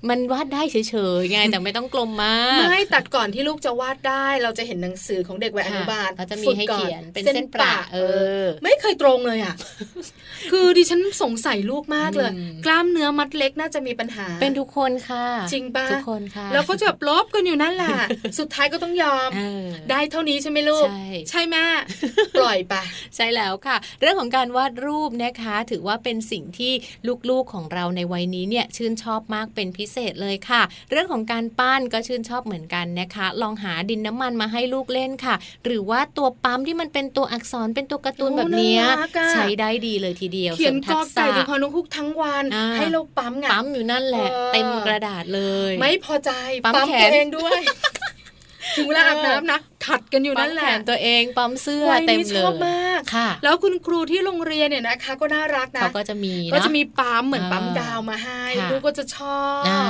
[0.08, 0.76] มันวาดได้เฉ
[1.18, 7.98] ยๆไงแต่ไม่ต้องกลมมากไม่แต่ก่อนที่ลูกจะวาดได้ เราจะเห็นหนังสือของเด็กวัยอนุบาลเขาจะมีฝึกให้ก่อเขียนเป็นเส้นประเอ
[8.42, 9.54] อ ไม่เคยตรงเลยอะ
[10.52, 17.96] คือดิฉันสงสัยลูกมากเลยอืมกล้ามเนื้อมัดเล็กน่าจะมีปัญหา เป็นทุกคนค่ะ จริงปะทุกคนค่ะ แล้วก็จะแบบลบกันอยู่นั่นแหละ
[18.38, 21.64] สุดท้ายก็ต้องยอมเออได้เท่านี้ใช่ไหมลูกใช่ใช่แม่
[22.38, 22.74] ปล่อยไป
[23.16, 26.72] ใช่แล้วค่ะ เรื่องของการวาดรูปนะคะ ถือว่าเป็นสิ่งที่
[27.30, 35.34] ลูกๆของเราในวัยนี้เนี่ยชื่นชอบมากเป็นพิเศษเลยค่ะ เรื่องของการปั้นก็ชื่นชอบเหมือนกันนะคะ ลองหาดินน้ำมันมาให้ลูกเล่นค่ะ
[35.64, 46.30] หรือว่าตัวปั๊มที่มันเป็นตัวอักษรเป็นตัวการ์ตูนโอ้แบบเนี้ยน่ารักอะใช้ได้ดีเลยทีเดียว เขียนสริมกอไก่ทัถึงษะพอนุคุกทั้งวันอ่าให้เราปั๊มไงปั๊มอยู่นั่นแหละเออเต็มกระดาษเลย ไม่พอใจ
[46.64, 47.60] ปั๊มปั๊มแขตัวนเองด้วย
[48.76, 59.82] ถึงเวลาอาบน้ำนะขัดกันอยู่ปั๊นั่มนแหแขละนตัวเองปั๊มเสื้อวัยเต็มนี้เลชอบยมากค่ะ แล้วคุณครูที่โรงเรียนเนี่ยนะคะ ก็น่ารักนะเขาก็จะมีก็เนาะจะมีปั๊มเหมือนอ่าปั๊มดาวมาให้ค่ะลูกก็จะชอบอา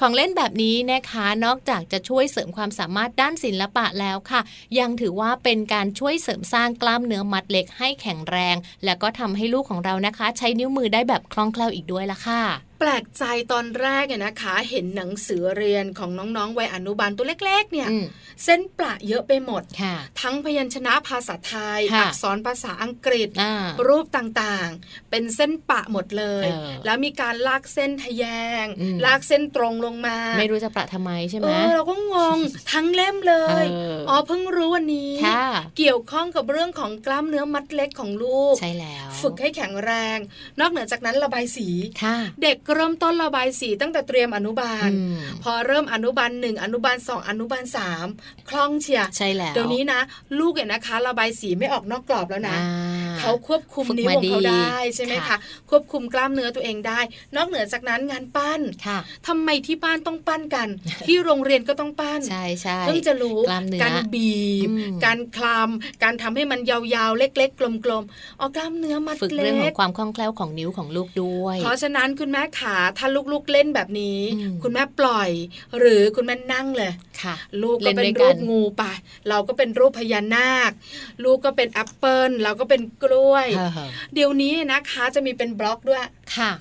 [0.00, 4.40] ของเล่นแบบนี้นะคะนอกจากจะช่วยเสริมความสามารถด้านศิลปะแล้วค่ะ
[4.78, 12.42] ยังถือว่าเป็นการช่วยเสริมสร้างกล้ามเนื้อมัดเล็กให้แข็งแรง และก็ทำให้ลูกของเรานะคะ ใช้นิ้วมือได้แบบคล่องแคล่วอีกด้วยละค่ะ
[12.73, 18.06] แป ลกใจตอนแรกเนี่ยนะคะ เห็นหนังสือเรียนของน้องๆวัยอนุบาลตัวเล็กๆ เนี่ยอืม
[18.44, 23.54] เส้นประเยอะไปหมดค่ะทั้งพยัญชนะภาษาไทยค่ะอักษรภาษาอังกฤษอ่า
[23.88, 28.24] รูปต่างๆ เป็นเส้นปะหมดเลยเออแล้วมีการลากเส้นทะแย
[28.62, 32.38] งอืมลากเส้นตรงลงมา ไม่รู้จะประทำไมใช่ไหเอมอเราก็งง
[32.72, 35.46] ทั้งเล่มเลยเอออ๋อ๋อเพิ่งรู้วันนี้ค่ะ
[35.78, 40.18] เกี่ยวข้องกับเรื่องของกล้ามเนื้อมัดเล็กของลูกใช่แล้ว ฝึกให้แข็งแรง
[40.60, 41.68] นอกเหนือจากนั้นระบายสี
[42.02, 48.06] ค่ะเด็กเริ่มต้นระบายสีตั้งแต่เตรียมอนุบาลอืมพอเริ่มอนุบาลหนึ่งอนุบาลสองอนุบาลสาม
[48.48, 50.00] คล่องเชียร์ใช่แล้วเดี๋ยวนี้นะ
[50.38, 52.68] ลูกเนี่ยนะคะระบายสีไม่ออกนอกกรอบแล้วนะอ่
[53.20, 55.38] เขาควบคุมฝึกนิ้วมาของเขาดีได้ใช่ไหมค่ะคะ
[55.70, 57.00] ควบคุมกล้ามเนื้อตัวเองได้
[57.36, 60.68] นอกเหนือจากนั้นงานปั้นค่ะทำไมที่บ้านต้องปั้นกัน
[61.06, 64.34] ที่โรงเรียนก็ต้องปั้นใช่ใช่เพิ่งจะรู้กล้ามเนื้อการบี
[64.66, 72.63] บอืมการคลำการทำให้มันยาวๆ เล็ก ๆ กลมๆเอากล้ามเนื้อมัดฝึกเล็เรื่องขกองความคล่องแคล่วของนิ้วของลูกด้วย เพราะฉะนั้นคุณแม่ขา
[72.98, 75.30] ถ้าลูกๆเล่นแบบนี้อืมคุณแม่ปล่อย
[75.78, 78.82] หรือคุณแม่นั่งเลยค่ะลูกเล่ก็นเป็นด้วยกัรูนปงูไป
[79.28, 80.72] เราก็เป็นรูปพญานาค
[81.24, 83.70] ลูกก็เป็นแอปเปิลเราก็เป็นกล้วยเออ
[84.14, 86.08] เดี๋ยวนี้นะคะจะมีเป็นบล็อกด้วยค่ะ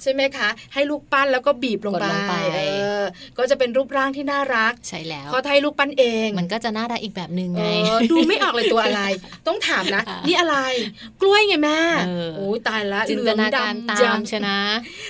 [0.03, 2.59] ใช่ไหมคะ ให้ลูกปั้นแล้วก็บีบลงกดไปลงไปเอ
[3.01, 3.03] อ
[3.37, 9.01] ก็จะเป็นรูปร่างที่น่ารักใช่แล้วเพราะถ้าให้ลูกปั้นเอง มันก็จะน่ารักอีกแบบหนึ่งเอไงอดูไม่ออกเลยตัวอะไร
[9.47, 10.57] ต้องถามนะอะนี่อะไร
[11.21, 14.57] กล้วยไงแม่เออโอ้ยตายละจินตนาการเหลืตาองดำจัมงชนะ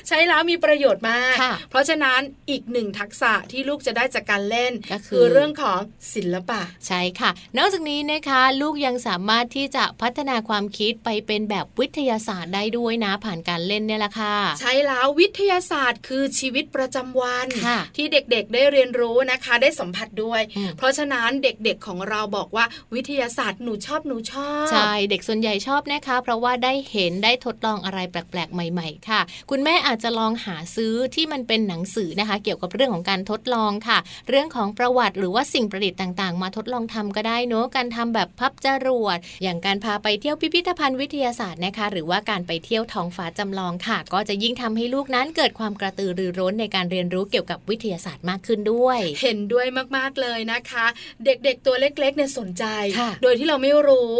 [0.07, 5.79] ใช้แล้วมีประโยชน์มากค่ะเพราะฉะนั้นอีกหนึ่งทักษะที่ลูกจะได้จากการเล่นก็คือเรื่องของ
[6.13, 33.97] ศิลปะ ใช่ค่ะ นอกจากนี้นะคะ ลูกยังสามารถที่จะพัฒนาความคิดไปเป็นแบบวิทยาศาสตร์ได้ด้วยนะผ่านการเล่นเนี่ยแหละค่ะใช้แล้ววิทยาศาสตร์คือชีวิตประจำวันค่ะที่เด็กๆได้เรียนรู้นะคะ ได้สัมผัสด้วยอืมเพราะฉะนั้นเด็กๆของเราบอกว่าวิทยาศาสตร์หนูชอบหนูชอบใช่เด็กส่วนใหญ่ชอบนะคะ เพราะว่าได้เห็นได้ทดลองอะไรแปลกๆ ใหม่ ๆ ค่ะ คุณแม่อาจจะลองหาซื้อที่มันเป็นหนังสือนะคะ เกี่ยวกับเรื่องของการทดลองค่ะ
[34.29, 49.65] เรื่องของประวัติหรือว่าสิ่งประดิษฐ์ต่างๆ มาทดลองทำก็ได้เนอะการทำแบบพับจรวดอย่างการพาไปเที่ยวพิพิธภัณฑ์วิทยาศาสตร์นะคะ หรือว่าการไปเที่ยวท้องฟ้าจำลองค่ะ ก็จะยิ่งทำให้ลูกนั้นเกิดความกระตือรือร้นในการเรียนรู้เกี่ยวกับวิทยาศาสตร์มากขึ้นด้วย เห็นด้วย
[49.97, 50.85] มากๆเลยนะคะ
[51.25, 52.65] เด็กๆตัวเล็กๆเนี่ยสนใจ
[52.99, 54.11] ค่ะโดยที่เราไม่รู้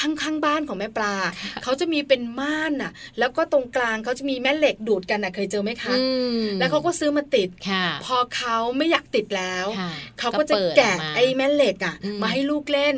[0.00, 1.14] ข้างๆบ้านของแม่ปลา
[1.62, 6.02] เขาจะมีเป็นม่านน่ะ แล้วก็ตรงกลางเขาจะมีแม่เหล็กดูดกันน่ะเคยเจอไหมคะอื
[6.40, 12.96] มแล้วเขาก็ซื้อมาติดค่ะพอเขาไม่อยากติดแล้วค่ะเขาก็จะปิดแกะออมาไอ้แม่เหล็กอะอืมมาให้ลูกเล่น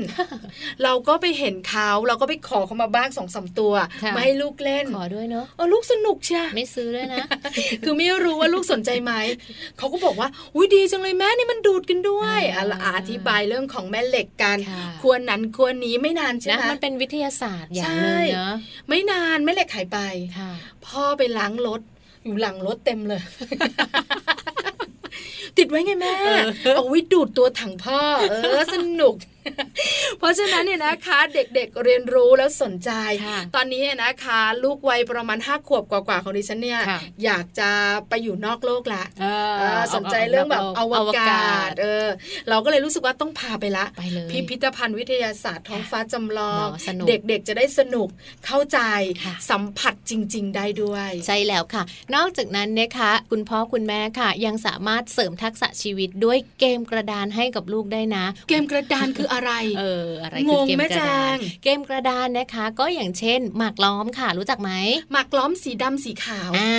[0.85, 7.27] เราก็ไปเห็นเขาเราก็ไปขอเขามาบ้างสองสามตัวค่ะมาให้ลูกเล่นขอด้วยเนอะเออลูกสนุกเชียไม่ซื้อด้วยนะ
[7.85, 9.13] คือไม่รู้ว่าลูกสนใจไหม
[9.79, 18.55] เขาก็บอกว่า อุ้ยดีจังเลยแม่นี่มันดูดกันด้วยอ่าอะละอธิบายเรื่องของแม่เหล็กกันค่ะควรนั้นควรนี้ไม่นานใช่นะไหมมันเป็นวิทยาศาสตร์อย่างหใช่นึ่งเนาะ
[18.89, 19.99] ไม่นานแม่เหล็กหายไป
[20.39, 20.51] ค่ะ
[20.87, 21.81] พ่อไปล้างรถ
[22.25, 23.23] อยู่หลังรถเต็มเลย
[25.59, 26.13] ติดไว้ไงแม่
[26.77, 28.01] เอาไว้ดูดตัวถังพ่อ
[28.31, 29.17] เออสนุก
[30.19, 32.91] เพราะฉะนั้นเนี่ยนะคะเด็กๆเรียนรู้แล้วสนใจ
[33.27, 37.71] ค่ะตอนนี้เนี่ยนะคะ ลูกวัยประมาณห้าขวบกว่าๆของดิฉันเนี่ยค่ะอยากจะ
[38.09, 42.07] ไปอยู่นอกโลกละเออเออสนใจเรื่องแบบอวอวกากาศศเออ
[42.49, 48.09] เราก็เลยรู้สึกว่าต้องพาไปละไปเลยพิพิธภัณฑ์วิทยาศาสตร์ท้องฟ้าจำลองเนอะสนุกเด็กๆจะได้สนุก
[48.47, 48.79] เข้าใจ
[49.25, 51.83] ค่ะสัมผัสจริง ๆ ได้ด้วย ใช่แล้วค่ะ
[52.15, 64.73] นอกจากนั้นนะคะ คุณพ่อคุณแม่ค่ะ ยังสามารถเสริมทักษะชีวิตด้วยเกมกระดานให้กับลูกได้นะ เกมกระดานคืออะไร เอออะไรคืองงเกมแม่กระดานแจงเกมกระดานนะคะ ก็อย่างเช่น หมากล้อมค่ะรู้จักไหม
[65.13, 66.77] หมากล้อมสีดำสีขาวอ่า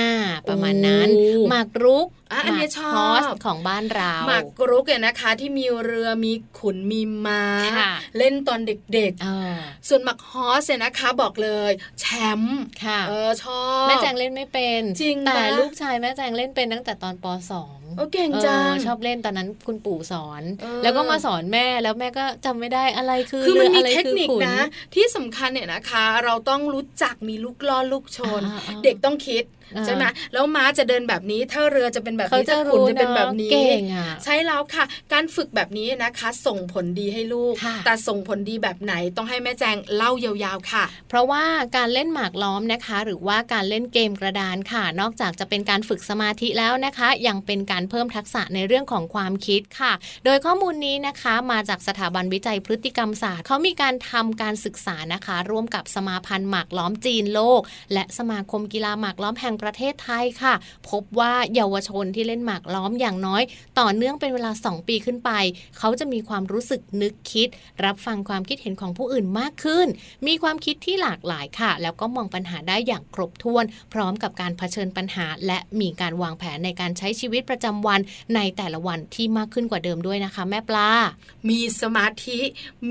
[0.49, 7.43] ประมาณนั้นโอ้หมากรุกอะอันเนี้ยหมากชอบฮอสของบ้านเราหมากรุกเนี่ยนะคะ ที่มีเรือมีขุนมีม้า
[7.77, 12.05] ค่ะเล่นตอนเด็กเออๆส่วนหมากฮอสเนี่ยนะคะ บอกเลยแช
[12.39, 24.57] มป์ค่ะเออชอบแม่แจงเล่นไม่เป็นจริงแต่ปะลูกชายแม่แจงเล่นเป็นตั้งแต่ตอนปสอง โอ้เก่งจังเออชอบเล่นตอนนั้นคุณปู่สอนเออแล้วก็มาสอนแม่แล้วแม่ก็จำไม่ได้อะไรคือคือมันมีรืออะไรเทคนิคอขุนะ
[24.95, 30.03] ที่สำคัญเนี่ยนะคะ เราต้องรู้จักมีลูกล่อลูกชนอ่าอ่าเด็กต้องคิดอ่า ใช่ไหม
[30.33, 41.43] แล้วม้าจะเดินแบบนี้ถ้าเรือจะเป็นแบบเขานี้จะถ้าขุนรู้จะเป็นแบบนี้เก่งอะใช่แล้วค่ะ การฝึกแบบนี้นะคะ ส่งผลดีให้ลูกค่ะแต่ส่งผลดีแบบไหนต้องให้แม่แจงเล่ายาวๆค่ะ เพราะว่า
[41.77, 49.93] การเล่นหมากล้อมนะคะ หรือว่าการเล่นเกมกระดานค่ะ นอกจากจะเป็นการฝึกสมาธิแล้วนะคะ ยังเป็นการเพิ่มทักษะในเรื่องของความคิดค่ะ
[50.25, 57.61] โดยข้อมูลนี้นะคะมาจากสถาบันวิจัยพฤติกรรมศาสตร์เขามีการทำการศึกษานะคะ ร่วมกับสมาพันธ์หมากล้อมจีนโลก
[57.93, 60.53] และสมาคมกีฬาหมากล้อมแห่งประเทศไทยค่ะ
[60.89, 63.43] พบว่าเยาวชนที่เล่นหมากล้อมอย่างน้อย
[63.79, 65.31] ต่อเนื่องเป็นเวลา 2 ปีขึ้นไป
[65.77, 67.47] เขาจะมีความรู้สึกนึกคิด
[67.85, 69.87] รับฟังความคิดเห็นของผู้อื่นมากขึ้น
[70.27, 77.99] มีความคิดที่หลากหลายค่ะ แล้วก็มองปัญหาได้อย่างครบถ้วน พร้อมกับการเผชิญปัญหา และมีการวางแผนในการใช้ชีวิตประจำวัน
[78.35, 80.89] ในแต่ละวันที่มากขึ้นกว่าเดิมด้วยนะคะ แม่ปลา
[81.49, 82.39] มีสมาธิ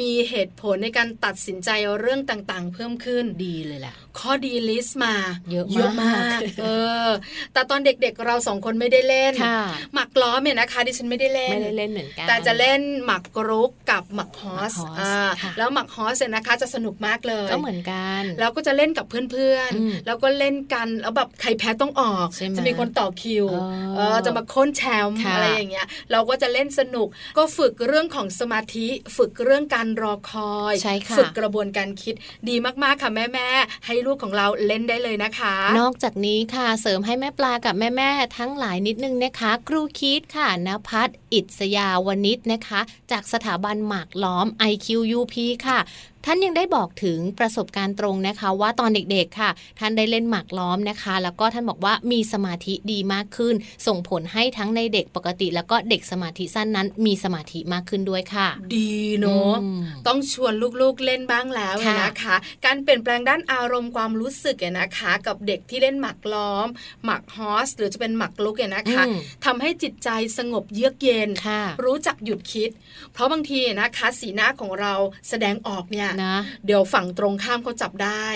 [0.01, 1.71] มีเหตุผลในการตัดสินใจ
[2.01, 5.15] เรื่องต่างๆ เพิ่มขึ้นดีเลยแหละข้อดีลิสต์มา
[5.51, 6.67] เยอะมากมากเอ
[7.07, 7.09] อ
[7.53, 9.61] แต่ตอนเด็กๆเราสองคนไม่ได้เล่นค่ะ
[9.95, 32.15] หมักล้อมเนี่ยนะคะ ดิฉันไม่ได้เล่นไม่ได้เล่นเหมือนกันแต่จะเล่นหมักกรุกกับหมักฮอสหมักฮอสอ่าค่ะแล้วหมักฮอสเนี่ยนะคะ จะสนุกมากเลยก็เหมือนกันแล้วก็จะเล่นกับเพื่อนอืมๆแล้วก็เล่นกันแล้วแบบใครแพ้ต้องออกใช่ไหมจะมีคนต่อคิวอ๋อเออจะมาค้นแชมป์ค่ะอะไรอย่างเงี้ย เราก็จะเล่นสนุกก็ฝึกเรื่องของสมาธิ ฝึกเรื่องการรอคอยใช่ค่ะฝึกกระบวนการคิด
[32.49, 42.81] ดีมากๆค่ะแม่ๆให้ลูกของเราเล่นได้เลยนะคะ นอกจากนี้ค่ะ เสริมให้แม่ปลากับแม่แม่ๆทั้งหลายนิดนึงนะคะ ครูคิดค่ะนภัสอิศยาวนิชนะคะ
[43.11, 45.35] จากสถาบันหมากล้อม IQUP
[45.67, 45.79] ค่ะ
[46.27, 53.55] ท่านยังได้บอกถึงประสบการณ์ตรงนะคะ ว่าตอนเด็กๆค่ะ ท่านได้เล่นหมากล้อมนะคะ แล้วก็ท่านบอกว่ามีสมาธิดีมากขึ้น
[53.87, 66.67] ส่งผลให้ทั้งในเด็กปกติ แล้วก็เด็กสมาธิสั้นนั้น มีสมาธิมากขึ้นด้วยค่ะ ดีเนาะอืมต้องชวนลูกๆเล่นบ้างแล้วค่ะนะคะ การเปลี่ยนแปลงด้านอารมณ์ความรู้สึกเนี่ยนะคะ กับเด็กที่เล่นหมากล้อม
[67.05, 70.09] หมากฮอสหรือจะเป็นหมากลุกเนี่ยนะคะอืมทำให้จิตใจ
[70.39, 72.71] สงบเยือกเย็นค่ะรู้จักหยุดคิด
[73.13, 74.95] เพราะบางทีนะคะ สีหน้าของเรา
[75.29, 76.35] แสดงออกเนี่ยนะ
[76.67, 78.27] เดี๋ยวฝั่งตรงข้ามเขาจับได้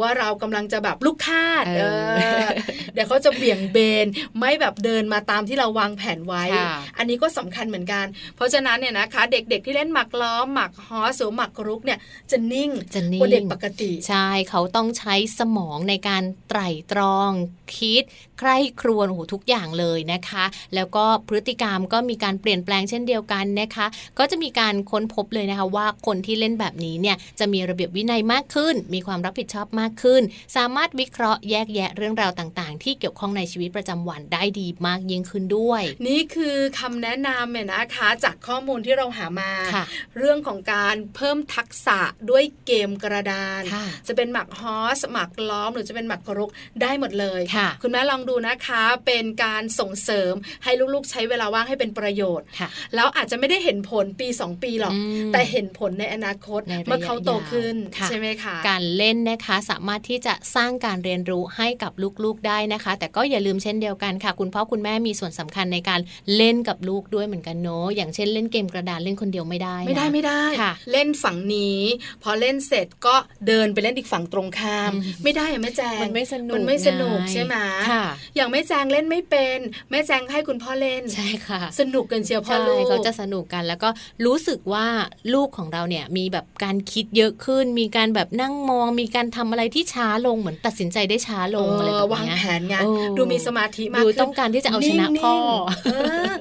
[0.00, 2.48] ว่าเรากำลังจะแบบลูกคาดเออเออ
[2.94, 4.06] เดี๋ยวเขาจะเบี่ยงเบน
[4.38, 6.66] ไม่แบบเดินมาตามที่เราวางแผนไว้ค่ะ
[6.98, 8.04] อันนี้ก็สำคัญเหมือนกัน
[8.36, 11.98] เพราะฉะนั้นเนี่ยนะคะ เด็กๆที่เล่นหมากล้อมหมากฮอสหรือหมากรุกเนี่ย
[12.30, 17.30] จะนิ่งจะนิ่งกว่าเด็กปกติ ใช่เขาต้องใช้สมองในการไตร่ตรอง
[17.78, 23.86] คิดใคร่ครวญโอ้โหทุกอย่างเลยนะคะ แล้วก็พฤติกรรมก็มีการเปลี่ยนแปลงเช่นเดียวกันนะคะ
[24.18, 30.22] ก็จะมีการค้นพบเลยนะคะว่าคนที่เล่นแบบนี้เนี่ยจะมีระเบียบวินัยมากขึ้น มีความรับผิดชอบมากขึ้น
[30.56, 39.84] สามารถวิเคราะห์แยกแยะเรื่องราวต่างๆ ที่เกี่ยวข้องในชีวิตประจำวันได้ดีมากยิ่งขึ้นด้วย นี่คือคำแนะนำเนี่ยนะคะจากข้อมูลที่เราหามาค่ะ
[40.18, 46.50] เรื่องของการเพิ่มทักษะด้วยเกมกระดานค่ะจะเป็นหมักฮอสหมักล้อมหรือจะเป็นหมักกรุก
[46.82, 50.32] ได้หมดเลยค่ะคุณแม่ลองดูนะคะ เป็นการส่งเสริม
[50.64, 61.92] ให้ลูกๆ ใช้เวลาว่างให้เป็นประโยชน์ค่ะแล้วอาจจะไม่ได้เห็นผลปี 2 ปีหรอกอืมแต่เห็นผลในอนาคตในระยะเมื่อเขาโตขึ้นยาวค่ะใช่ไหมคะการเล่นนะคะสามารถที่จะสร้างการเรียนรู้ให้กับ
[62.24, 66.00] ลูกๆได้นะคะ แต่ก็อย่าลืมเช่นเดียวกันค่ะ คุณพ่อคุณแม่มีส่วนสำคัญในการ
[66.36, 71.80] เล่นกับลูกด้วยเหมือนกันเนาะอย่างเช่นเล่นเกมกระดานเล่นคนเดียวไม่ได้นะไม่ได้ไม่ได้ค่ะเล่นฝั่งนี้
[72.22, 73.14] พอเล่นเสร็จก็
[73.46, 77.56] เดินไปเล่นอีกฝั่งตรงข้ามอืมไม่ได้อะแม่แจงมันไม่สนุกมันไม่สนุกไงใช่ไหม
[77.90, 78.04] ค่ะ
[78.36, 79.58] อย่างแม่แจงเล่นไม่เป็น
[79.90, 83.88] แม่แจงให้คุณพ่อเล่นใช่ค่ะ สนุกกันเชียวพ่อใช่ลูกเขาจะสนุกกันแล้วก็
[84.26, 84.86] รู้สึกว่า
[85.34, 95.94] ลูกของเราเนี่ยมีแบบการคิดคิดเยอะขึ้น มีการแบบนั่งมอง มีการทำอะไรที่ช้าลงเหมือนตัดสินใจได้ช้าลงอะไรแบบวางเนี้ยแผนไงเออดูมีสมาธิมากดูขึ้นต้องการที่จะเอาชนะพ่องๆเอ
[96.30, 96.32] อ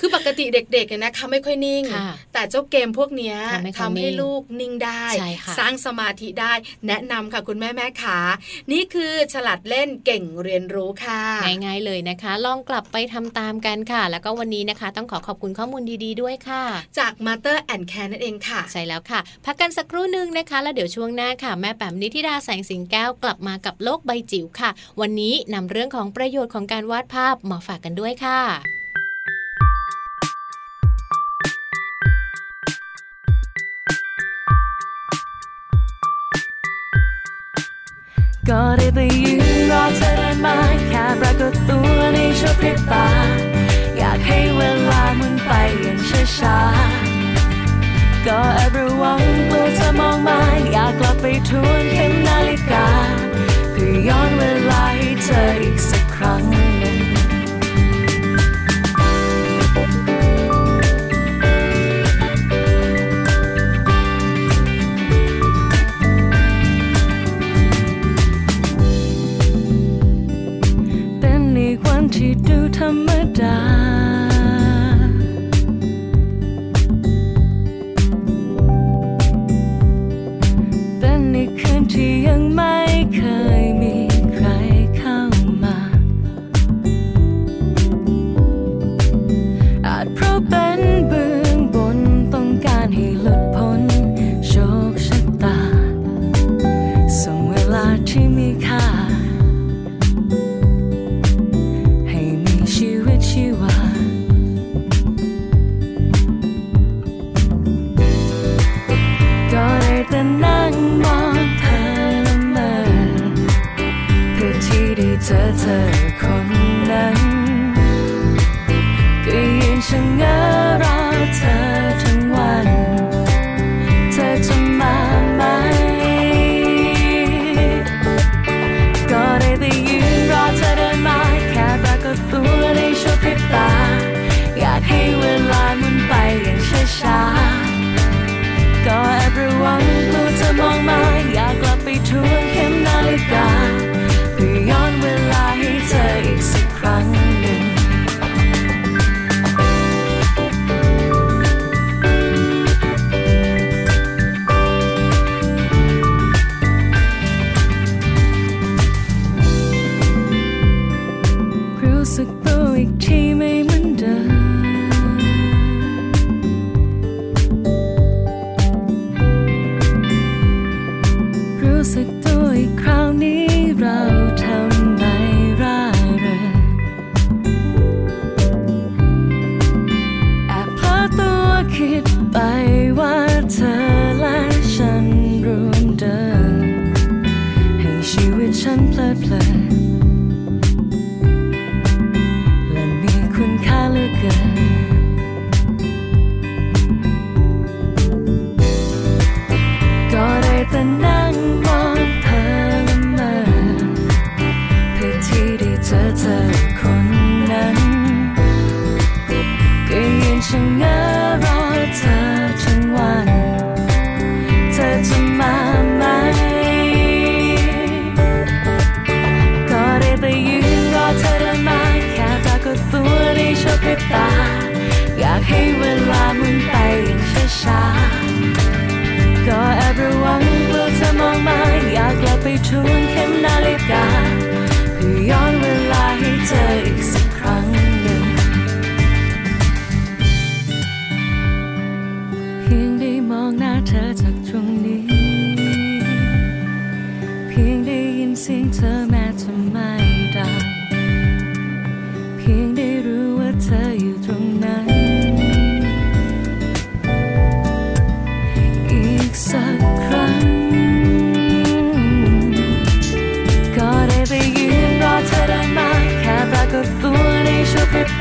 [0.00, 6.52] คือปกติเด็กๆเนี่ยนะคะไม่ค่อยนิ่งค่ะแต่เจ้าเกมพวกเนี้ยทำให้เขาทำให้นิ่งลูกนิ่งได้ใช่ค่ะสร้างสมาธิได้
[6.88, 8.18] แนะนำค่ะคุณแม่แม่ขา
[8.72, 11.13] นี่คือฉลาดเล่นเก่งเรียนรู้ค่ะ
[11.64, 16.62] ง่ายๆเลยนะคะ ลองกลับไปทำตามกันค่ะ แล้วก็วันนี้นะคะ ต้องขอขอบคุณข้อมูลดีๆด้วยค่ะ
[16.98, 28.83] จาก Mother & Care นั่นเองค่ะ ใช่แล้วค่ะ พักกันสักครู่หนึ่งนะคะ แล้วเดี๋ยวช่วงหน้าค่ะ แม่แปมนิธิดาแสงสิงแก้วกลับมากับโลกใบจิ๋วค่ะ วันนี้นำเรื่องของประโยชน์ของการวาดภาพมาฝากกันด้วยค่ะ
[38.50, 40.56] ก็ได้ไปยืนรอเธอได้มา
[40.88, 43.08] แค่ปรากฏตัวในชั่วพริบตา
[43.98, 45.50] อยากให้เวลาหมุนไป
[45.82, 45.98] อย่าง
[46.38, 49.20] ช้าๆก็แอบระวัง
[49.50, 50.40] กลัวเธอมองมา
[50.72, 51.82] อยากกลับไปทวน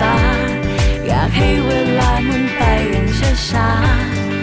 [0.01, 0.17] ตา
[1.07, 2.61] อยากให้เวลาหมุนไป
[2.91, 3.07] อย่าง
[3.49, 3.69] ช้า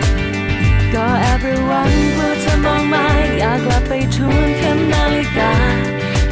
[0.08, 3.06] ๆก็แอบระวังกลัวเธอมองมา
[3.38, 5.52] อยากกลับไปทวนเข็มนาฬิกา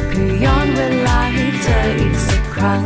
[0.07, 2.83] เพื่อย้อนเวลาให้เจออีกสักครั้ง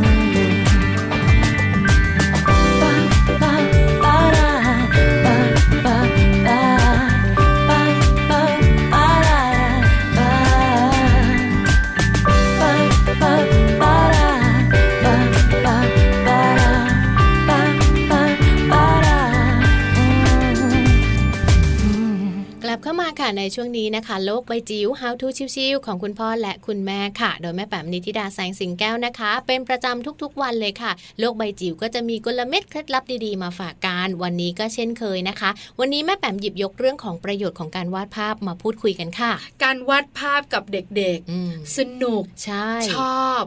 [23.54, 39.32] ช่วงนี้นะคะ โลกใบจิ๋ว How to ชิวๆของคุณพ่อและคุณแม่ค่ะ โดยแม่แป๋มนิติดาแสงสิงแก้วนะคะ เป็นประจำทุกๆวันเลยค่ะ โลกใบจิ๋วก็จะมีกลเม็ดเคล็ดลับดีๆมาฝากกันวันนี้ก็เช่นเคยนะคะ วันนี้แม่แป๋มหยิบยกเรื่องของประโยชน์ของการวาดภาพมาพูดคุยกันค่ะ
[39.62, 43.44] การวาดภาพกับเด็กอืมๆสนุกใช่ชอบ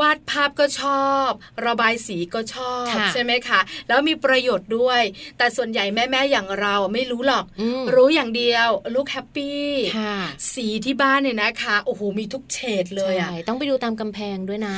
[0.00, 1.30] วาดภาพก็ชอบ
[1.66, 5.02] ระบายสีก็ชอบค่ะใช่ไหมคะแล้วมีประโยชน์ด้วย
[5.38, 9.62] แต่ส่วนใหญ่แม่ๆอย่างเราไม่รู้หรอกอืมรู้อย่างเดียว ลูกแฮปปี้
[9.98, 10.16] ค่ะ
[10.54, 14.74] สีที่บ้านเนี่ยนะคะโอ้โหมีทุกเฉดเลยอะใช่ต้องไปดูตามกำแพงด้วยนะ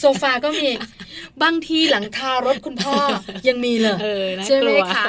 [0.00, 0.68] โซฟาก็มี
[1.42, 2.96] บางทีหลังคารถคุณพ่อ
[3.48, 5.04] ยังมีเลยเออน่ากลัวใช่ไหมคะ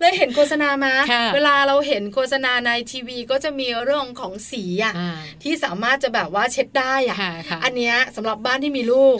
[0.00, 9.18] เลยเห็นโฆษณามาค่ะเวลาเราเห็นโฆษณาในทีวีก็จะมีเรื่องของสีอะอ่าที่สามารถจะแบบว่าเช็ดได้อะค่ะค่ะอันเนี้ยสำหรับบ้านที่มีลูก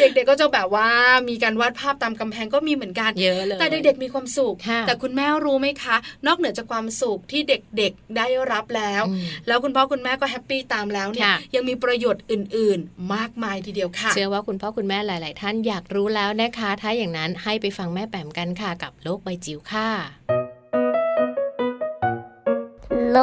[0.00, 0.88] เด็กๆก็จะแบบว่า
[1.28, 19.88] มีการวาดภาพตามกำแพงก็มีเหมือนกันเยอะเลยแต่เด็กๆมีความสุขค่ะแต่คุณแม่รู้ไหมคะ นอกเหนือจากความสุขที่เด็กๆได้รับแล้วอืมแล้วคุณพ่อคุณแม่ก็แฮปปี้ตามแล้วเนี่ยค่ะยังมีประโยชน์อื่นๆ มากมายทีเดียวค่ะ เชื่อว่าคุณพ่อคุณแม่หลาย ๆ ท่านอยากรู้แล้วนะคะ ถ้าอย่างนั้นให้ไปฟังแม่แปมกันค่ะกับโลกใบจิ๋วค่ะ
[23.12, 23.18] โล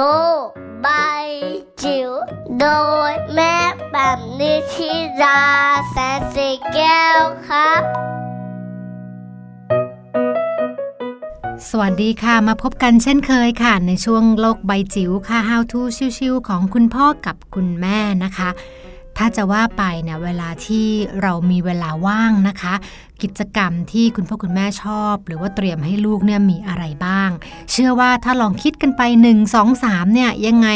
[0.46, 0.88] ก ใบ
[1.84, 2.10] จิ๋ว
[2.60, 2.66] โด
[3.10, 3.56] ยแม่
[3.92, 5.42] แบบนิชิรา
[5.90, 7.82] แสนสีแก้วครับ
[11.70, 15.82] สวัสดีค่ะมาพบกันเช่นเคยค่ะ ในช่วงโลกใบจิ๋วค่ะ How to
[16.18, 18.50] ชิวๆของคุณพ่อกับคุณแม่นะคะ
[19.22, 20.88] ถ้าจะว่าไปเนี่ยเวลาที่
[21.22, 22.74] เรามีเวลาว่างนะคะ
[23.22, 27.30] กิจกรรมที่คุณพ่อคุณแม่ชอบ หรือว่าเตรียมให้ลูกเนี่ยมีอะไรบ้าง
[27.72, 29.02] เชื่อว่าถ้าลองคิดกันไป
[29.32, 30.68] 1 2 3เนี่ยยังไง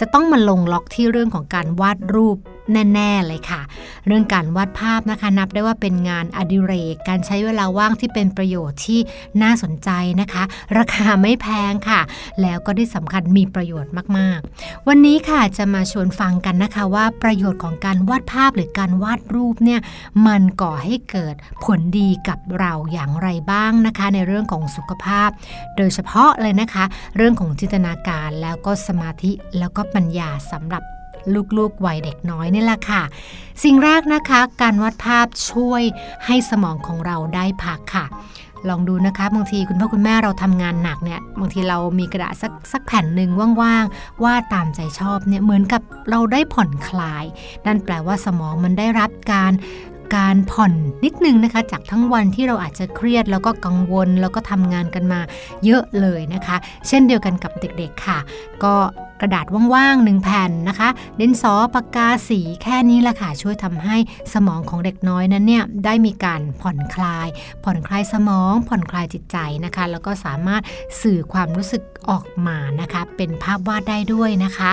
[0.00, 2.38] จะต้องมาลงล็อกที่เรื่องของการวาดรูป
[2.72, 3.60] แน่ ๆ เลยค่ะ
[4.06, 9.00] เรื่องการวาดภาพนะคะ นับได้ว่าเป็นงานอดิเรก การใช้เวลาว่างที่เป็นประโยชน์ที่
[9.42, 9.90] น่าสนใจ
[10.20, 10.42] นะคะ
[10.78, 12.00] ราคาไม่แพงค่ะ
[12.42, 19.80] แล้วก็ที่สำคัญมีประโยชน์มากๆ วันนี้ค่ะจะมาชวนฟังกันนะคะว่าประโยชน์ของการวาดภาพหรือการวาดรูปเนี่ย
[20.26, 21.34] มันก่อให้เกิด
[21.64, 25.28] ผลดีกับเราอย่างไรบ้างนะคะ ในเรื่องของสุขภาพ
[25.76, 26.84] โดยเฉพาะเลยนะคะ
[27.16, 30.82] เรื่องของจินตนาการแล้วก็สมาธิแล้วก็ปัญญาสำหรับ
[31.58, 33.02] ลูกๆวัยเด็กน้อยนี่แหละค่ะ
[33.64, 35.82] สิ่งแรกนะคะ การวาดภาพช่วย
[36.26, 38.06] ให้สมองของเราได้พักค่ะ
[38.68, 43.30] ลองดูนะคะบางทีคุณพ่อคุณแม่เราทำงานหนักเนี่ยบางทีเรามีกระดาษสักสักแผ่นหนึ่ง
[43.62, 47.24] ว่างๆวาดตามใจชอบเนี่ยเหมือนกับเราได้ผ่อนคลาย
[47.66, 49.52] นั่นแปลว่าสมองมันได้รับการ
[50.16, 50.72] การผ่อน
[51.04, 55.20] นิดนึงนะคะ จากทั้งวันที่เราอาจจะเครียดแล้วก็กังวลแล้วก็ทำงานกันมา
[55.64, 56.56] เยอะเลยนะคะ
[56.88, 58.18] เช่นเดียวกันกับเด็กๆค่ะ
[58.64, 58.74] ก็
[59.22, 60.88] กระดาษว่างๆหนึ่งแผ่นนะคะ
[61.20, 63.96] ดินสอปากกาสีแค่นี้แหละค่ะช่วยทำให้
[64.34, 67.28] สมองของเด็กน้อยนั้นเนี่ยได้มีการผ่อนคลาย
[67.64, 70.62] ผ่อนคลายสมอง ผ่อนคลายจิตใจนะคะ แล้วก็สามารถ
[71.02, 74.70] สื่อความรู้สึกออกมานะคะ เป็นภาพวาดได้ด้วยนะคะ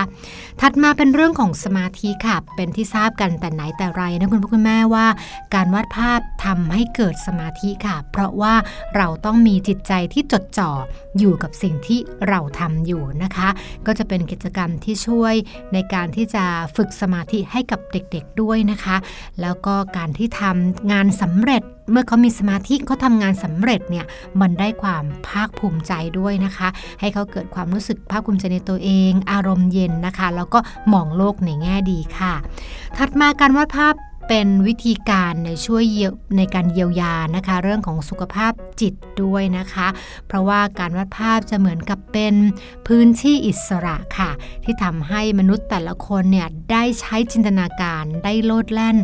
[0.60, 5.06] ถัดมาเป็นเรื่องของสมาธิค่ะ เป็นที่ทราบกันแต่ไหนแต่ไรนะคุณพ่อคุณแม่ว่า
[5.54, 8.54] การวาดภาพทำให้เกิดสมาธิค่ะ เพราะว่า
[8.96, 10.70] เราต้องมีจิตใจที่จดจ่อ
[11.18, 11.98] อยู่กับสิ่งที่
[12.28, 13.48] เราทำอยู่นะคะ
[13.86, 15.34] ก็จะเป็นกิจกรรมที่ช่วย
[15.72, 16.44] ในการที่จะ
[16.76, 18.96] ฝึกสมาธิให้กับเด็กๆด้วยนะคะ
[19.40, 24.06] แล้วก็การที่ทำงานสำเร็จเมื่อเขามีสมาธิเขาทำงานสำเร็จเนี่ย
[24.40, 26.68] มันได้ความภาคภูมิใจด้วยนะคะ
[27.00, 30.58] ให้เขาเกิดความรู้สึกภาคภูมิใจในตัวเอง อารมณ์เย็นนะคะ แล้วก็
[30.92, 32.34] มองโลกในแง่ดีค่ะ
[32.98, 33.94] ถัดมาการวาดภาพ
[34.32, 35.84] เป็นวิธีการในช่วย
[36.36, 39.88] ในการเยียวยานะคะ เรื่องของสุขภาพจิตด้วยนะคะ
[40.26, 42.34] เพราะว่าการวาดภาพจะเหมือนกับเป็น
[42.88, 44.30] พื้นที่อิสระค่ะ
[44.64, 48.96] ที่ทำให้มนุษย์แต่ละคนเนี่ยได้ใช้จินตนาการได้โลดแล่น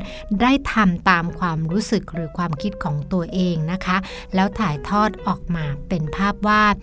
[0.42, 3.96] ได้ทำตามความรู้สึกหรือความคิดของตัวเองนะคะ
[4.34, 6.74] แล้วถ่ายทอดออกมาเป็นภาพวาด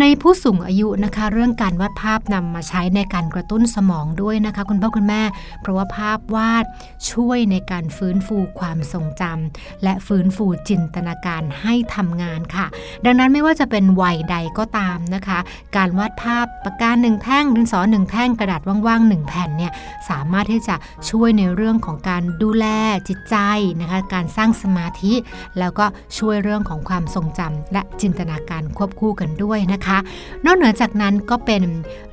[0.00, 5.22] ในผู้สูงอายุนะคะ เรื่องการวาดภาพนำมาใช้ในการกระตุ้นสมองด้วยนะคะ คุณพ่อคุณแม่
[5.60, 6.64] เพราะว่าภาพวาด
[7.10, 12.66] ช่วยในการฟื้นฟูความทรงจำและฟื้นฟูจินตนาการให้ทำงานค่ะ
[13.04, 15.38] ดังนั้นไม่ว่าจะเป็นวัยใดก็ตามนะคะ
[15.76, 19.72] การวาดภาพปากกาหนึ่งแท่งดินสอหนึ่งแท่งกระดาษว่างๆหนึ่งแผ่นเนี่ย
[20.10, 20.74] สามารถที่จะ
[21.10, 22.66] ช่วยในเรื่องของการดูแล
[23.08, 23.36] จิตใจ
[23.80, 25.14] นะคะการสร้างสมาธิ
[25.58, 25.84] แล้วก็
[26.18, 29.98] ช่วยเรื่องของความทรงจำและจินตนาการควบคู่กันด้วยนะคะ
[30.44, 31.62] นอกเหนือจากนั้นก็เป็น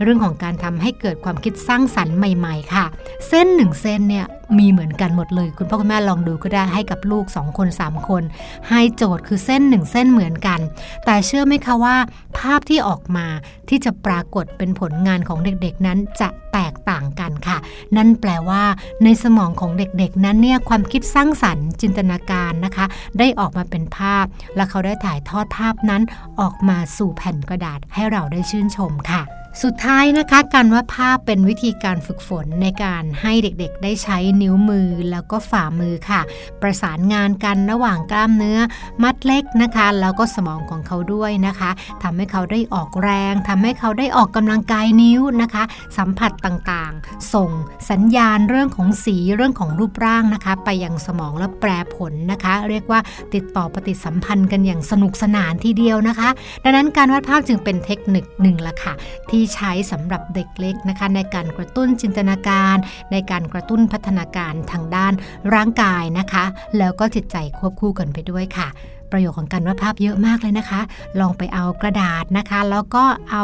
[0.01, 2.85] เรื่องของการทำให้เกิดความคิดสร้างสรรค์ใหม่ ๆ ค่ะ
[3.27, 4.25] เส้นหนึ่งเส้นเนี่ย
[4.57, 8.23] มีเหมือนกันหมดเลย คุณพ่อคุณแม่ลองดูก็ได้ให้กับลูก 2 คน 3 คน
[8.69, 10.59] ให้โจทย์คือเส้นหนึ่งเส้นเหมือนกัน
[11.05, 11.95] แต่เชื่อไหมคะว่า
[12.37, 13.27] ภาพที่ออกมา
[13.69, 17.57] ที่จะปรากฏเป็นผลงานของเด็กๆนั้นจะแตกต่างกันค่ะ
[17.97, 18.63] นั่นแปลว่า
[19.03, 22.85] ในสมองของเด็กๆ นั้นเนี่ยความคิดสร้างสรรค์จินตนาการนะคะ
[23.19, 24.25] ได้ออกมาเป็นภาพ
[24.55, 26.01] และเขาได้ถ่ายทอดภาพนั้น
[26.41, 29.23] ออกมาสู่แผ่นกระดาษให้เราได้ชื่นชมค่ะ
[29.63, 36.21] สุดท้ายนะคะการวาดภาพเป็นวิธีการฝึกฝนในการให้เด็กๆ ได้ใช้นิ้วมือแล้วก็ฝ่ามือค่ะ
[36.61, 38.59] ประสานงานกันระหว่างกล้ามเนื้อ
[39.03, 41.69] มัดเล็กนะคะ แล้วก็สมองของเขาด้วยนะคะ
[42.03, 45.63] ทำให้เขาได้ออกแรงทำให้เขาได้ออกกำลังกายนิ้วนะคะ
[45.97, 47.49] สัมผัสต่างๆ ส่ง
[47.91, 52.99] สัญญาณเรื่องของสีเรื่องของรูปร่างนะคะ ไปยังสมองและแปรผลนะคะ เรียกว่า
[53.33, 56.29] ติดต่อปฏิสัมพันธ์กันอย่างสนุกสนานทีเดียวนะคะ
[56.63, 58.95] ดังนั้นการวาดภาพจึงเป็นเทคนิคหนึ่งละค่ะ
[59.29, 62.77] ที่ใช้สำหรับเด็กเล็กนะคะในการกระตุ้นจินตนาการ
[63.11, 65.13] ในการกระตุ้นพัฒนาการทางด้าน
[65.53, 66.45] ร่างกายนะคะ
[66.77, 68.67] แล้วก็จิตใจควบคู่กันไปด้วยค่ะ
[69.11, 70.81] ประโยชน์ของการวาดภาพเยอะมากเลยนะคะ
[71.19, 73.43] ลองไปเอากระดาษนะคะ แล้วก็เอา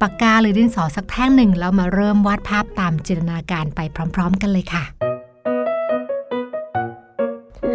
[0.00, 3.80] ปากกาหรือดินสอสักแท่งหนึ่งแล้วมาเริ่มวาดภาพตามจินตนาการไป
[4.14, 4.84] พร้อม ๆ กันเลยค่ะ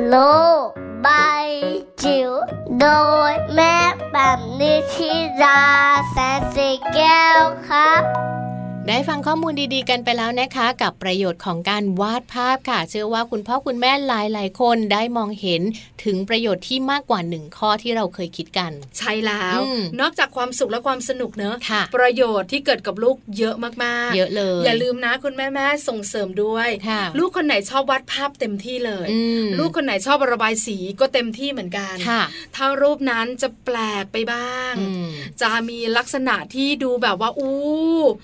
[0.10, 0.16] โล
[0.66, 1.14] ก ใบ
[2.04, 2.32] จิ๋ว
[2.80, 2.86] โด
[3.32, 3.76] ยแม่
[4.12, 4.40] แบบ
[8.90, 15.62] นิชิราแสนสีแก้วครับได้ฟังข้อมูลดีๆ กันไปแล้วนะคะ กับประโยชน์ของการวาดภาพค่ะ เชื่อว่าคุณพ่อคุณแม่หลายๆ คนได้มองเห็น
[16.04, 32.22] ถึงประโยชน์ที่มากกว่าหนึ่งข้อที่เราเคยคิดกัน ใช่แล้วอืมนอกจากความสุขและความสนุกเนอะค่ะประโยชน์ที่เกิดกับลูกเยอะมากๆ เยอะเลย อย่าลืมนะคุณแม่แม่ๆส่งเสริมด้วยค่ะลูกคนไหนชอบวาดภาพเต็มที่เลยอืมลูกคนไหนชอบระบายสีก็เต็มที่เหมือนกันค่ะ
[32.56, 35.10] ถ้ารูปนั้นจะแปลกไปบ้างอืม
[35.42, 37.56] จะมีลักษณะที่ดูแบบว่าอู้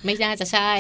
[0.06, 0.72] ไม่น่าจะใช่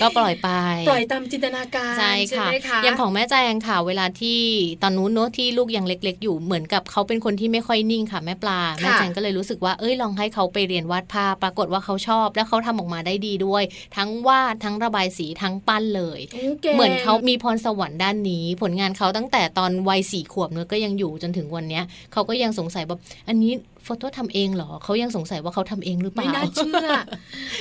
[0.00, 0.48] ก็ปล่อยไป
[0.90, 4.40] ปล่อยตามจินตนาการใช่ค่ะไหมคะอย่างของแม่แจงค่ะ เวลาที่
[4.82, 13.62] ตอนนู้นเนอะที่ลูกยังเล็ก ๆ อยู่เหมือนกับเขาเป็นคนที่ไม่ค่อยนิ่งค่ะแม่ปลาแม่แจงก็เลยรู้สึกว่าเอ้ยลองให้เขาไปเรียนวาดภาพปรากฏว่าเขาชอบ แล้วเขาทำออกมาได้ดีด้วย
[13.96, 26.88] ทั้งวาดทั้งระบายสีทั้งปั้นเลยโอ้ก่งเหมือนเขามีพรสวรรค์ด้านนี้ ผลงานเขาตั้งแต่ตอนวัยสี่ขวบเนอะก็ยังอยู่จนถึงวันเนี้ยเขาก็ยังสงสัยแบบอันนี้โฟโต้ทำเองเหรอเขายังสงสัยว่าเขาทำเองหรือเปไม่ล่าน่าเชื่อ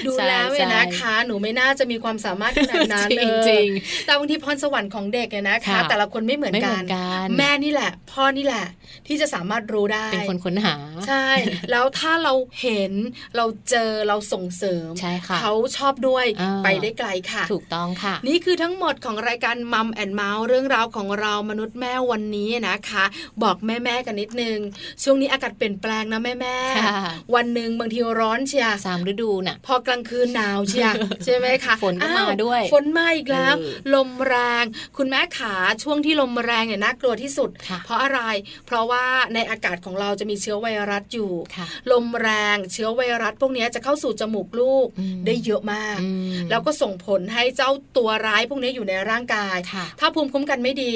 [0.05, 3.69] ดูใช่แล้วเนี่ยใช่นะคะ หนูไม่น่าจะมีความสามารถขนาดนั้นจริงเออจริง
[4.05, 8.65] แต่บางทีพรสวรรค์ของเด็กเนี่ยนะคะค่ะแต่ละคนไม่เหมือนไม่เหกัมือนนกัน แม่นี่แหละ พ่อนี่แหละ
[9.07, 10.75] ที่จะสามารถรู้ได้ เป็นคนค้นหา
[11.07, 11.27] ใช่
[11.71, 12.91] แล้วถ้าเราเห็น
[13.37, 23.05] เราเจอเราส่งเสริมใช่ค่ะเขาชอบด้วยอ่าไปได้ไกลค่ะ ถูกต้องค่ะ นี่คือทั้งหมดของรายการมัมแอนเมาส์เรื่องราวของเรามนุษย์แม่วันนี้นะคะ
[23.43, 24.57] บอกแม่ๆกันนิดนึง
[25.03, 30.87] ช่วงนี้อากาศเปลี่ยนแปลงนะแม่ค่ะๆวันหนึ่งบางทีร้อนเชียสามฤดูน่ะ พอกลางคืนหนาวเชีย
[31.25, 34.63] ใช่ไหมคะฝนก็มาอ้ด้วย ฝนมาอีกแล้วเออลมแรง
[34.97, 38.19] คุณแม่ขาช่วงที่ลมแรงเนี่ยน่ากลัวที่สุดค่ะเพราะอะไร
[38.65, 50.93] เพราะว่าในอากาศของเราจะมีเชื้อไวรัสอยู่ค่ะลมแรงเชื้อไวรัสพวกเนี้ยจะเข้าสู่จมูกลูกอืมได้เยอะมากอืมแล้วก็ส่งผลให้เจ้าตัวร้ายพวกนี้อยู่ในร่างกายค่ะถ้าภูมิคุ้มกันไม่ดี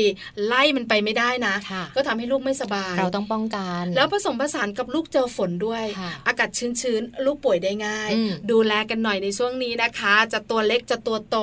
[0.48, 6.50] ไล่มันไปไม่ได้นะค่ะก็ทำให้ลูกไม่สบาย เราต้องป้องกัน แล้วผสมผสานกับลูกเจอฝนด้วยค่ะอากาศ
[6.82, 11.38] ชื้นๆ ลูกป่วยได้ง่ายอืมดูแลกันหน่อยในช่วงนี้นะคะ จะตัวเล็กจะตัวโต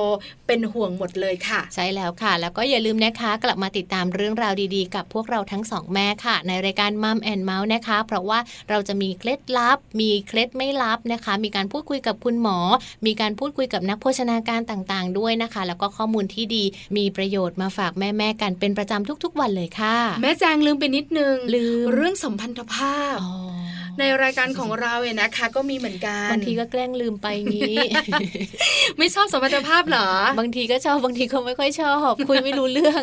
[0.47, 8.39] เป็นห่วงหมดเลยค่ะ ใช่แล้วค่ะ แล้วก็อย่าลืมนะคะ กลับมาติดตามเรื่องราวดีๆ กับพวกเราทั้งสองแม่ค่ะ ในรายการมัมแอนเมาส์นะคะ เพราะว่า
[8.71, 12.59] เราจะมีเคล็ดลับ มีเคล็ดไม่ลับนะคะ มีการพูดคุยกับคุณหมอ
[13.07, 16.65] มีการพูดคุยกับนักโภชนาการต่างๆ ด้วยนะคะ แล้วก็ข้อมูลที่ดี
[16.97, 23.56] มีประโยชน์มาฝากแม่ๆกันเป็นประจำทุกๆ วันเลยค่ะ แม่แจงลืมไปนิดนึงลืมเรื่องสัมพันธภาพอ๋อ
[24.01, 27.77] ในรายการของเราเนี่ยนะคะ ก็มีเหมือนกันบางทีก็แกล้งลืมไปงี้
[28.99, 33.03] ไม่ชอบสัมพันธภาพเหรอ บางทีก็ชอบบางทีก็ไม่ค่อยชอบคุยไม่รู้เรื่อง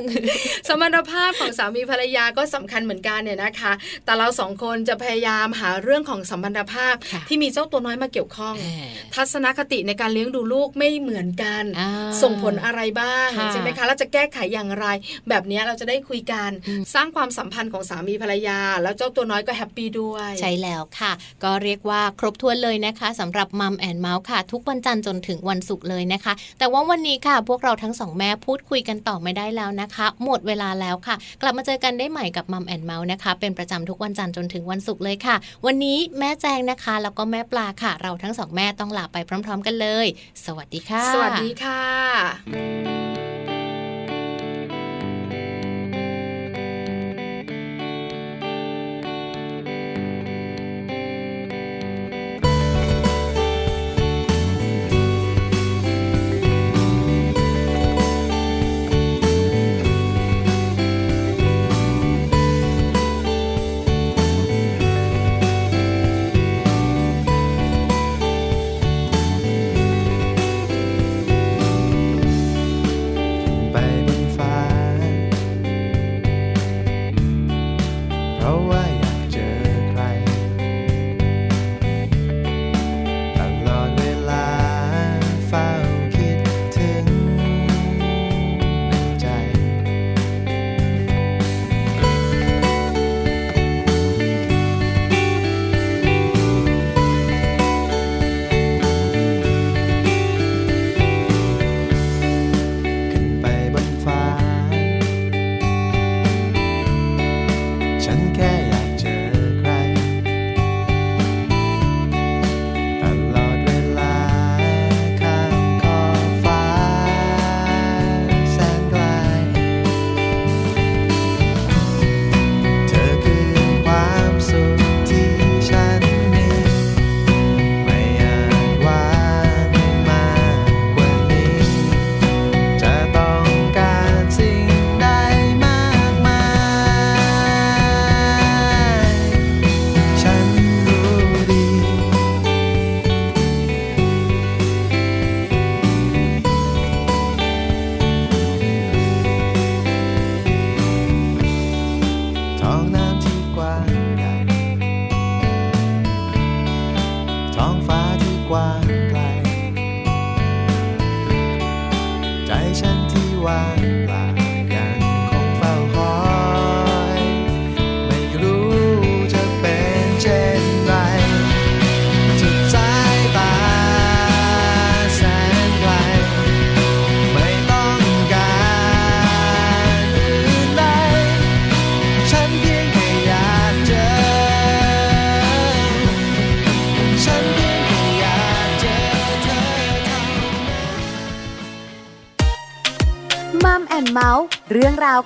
[0.67, 3.71] สมรรถภาพของสามีภรรยาก็สำคัญเหมือนกันเนี่ยนะคะ
[4.05, 8.83] แต่เราสองคนจะพยายามหาเรื่องของสัมพันธภาพค่ะที่มีเจ้าตัวน้อยมาเกี่ยวข้องแหม
[9.15, 11.89] ทัศนคติในการเลี้ยงดูลูกไม่เหมือนกันอ่า
[12.23, 14.85] ส่งผลอะไรบ้างค่ะใช่ไหมคะแล้วจะแก้ไขอย่างไร
[15.29, 21.11] แบบนี้เราจะได้คุยกันอืมสร้างความสัมพันธ์ของสามีภรรยา แล้วเจ้าตัวน้อยก็ happy ด้วยใช่แล้วค่ะ
[21.43, 35.35] ก็เรียกว่าครบถ้วนเลยนะคะสำหรับ Mum and Mouth ค่ะ ทุกวันจันทร์จนถึงวันศุกร์เลยนะคะ แต่ว่าวันนี้ค่ะ พวกเราทั้งสองแม่พูดคุยกันต่อไม่ได้แล้วนะคะ หมดเวลาแล้วค่ะ กลับมาเจอกันได้ใหม่กับ Mum and Mouth นะคะ เป็นประจำทุกวันจันทร์จนถึงวันศุกร์เลยค่ะ
[35.65, 40.07] วันนี้แม่แจงนะคะ แล้วก็แม่ปลาค่ะ เราทั้งสองแม่ต้องลาไปพร้อม ๆ กันเลย
[40.45, 41.83] สวัสดีค่ะ สวัสดีค่ะ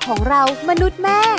[0.07, 1.36] ของเรามนุษย์แม่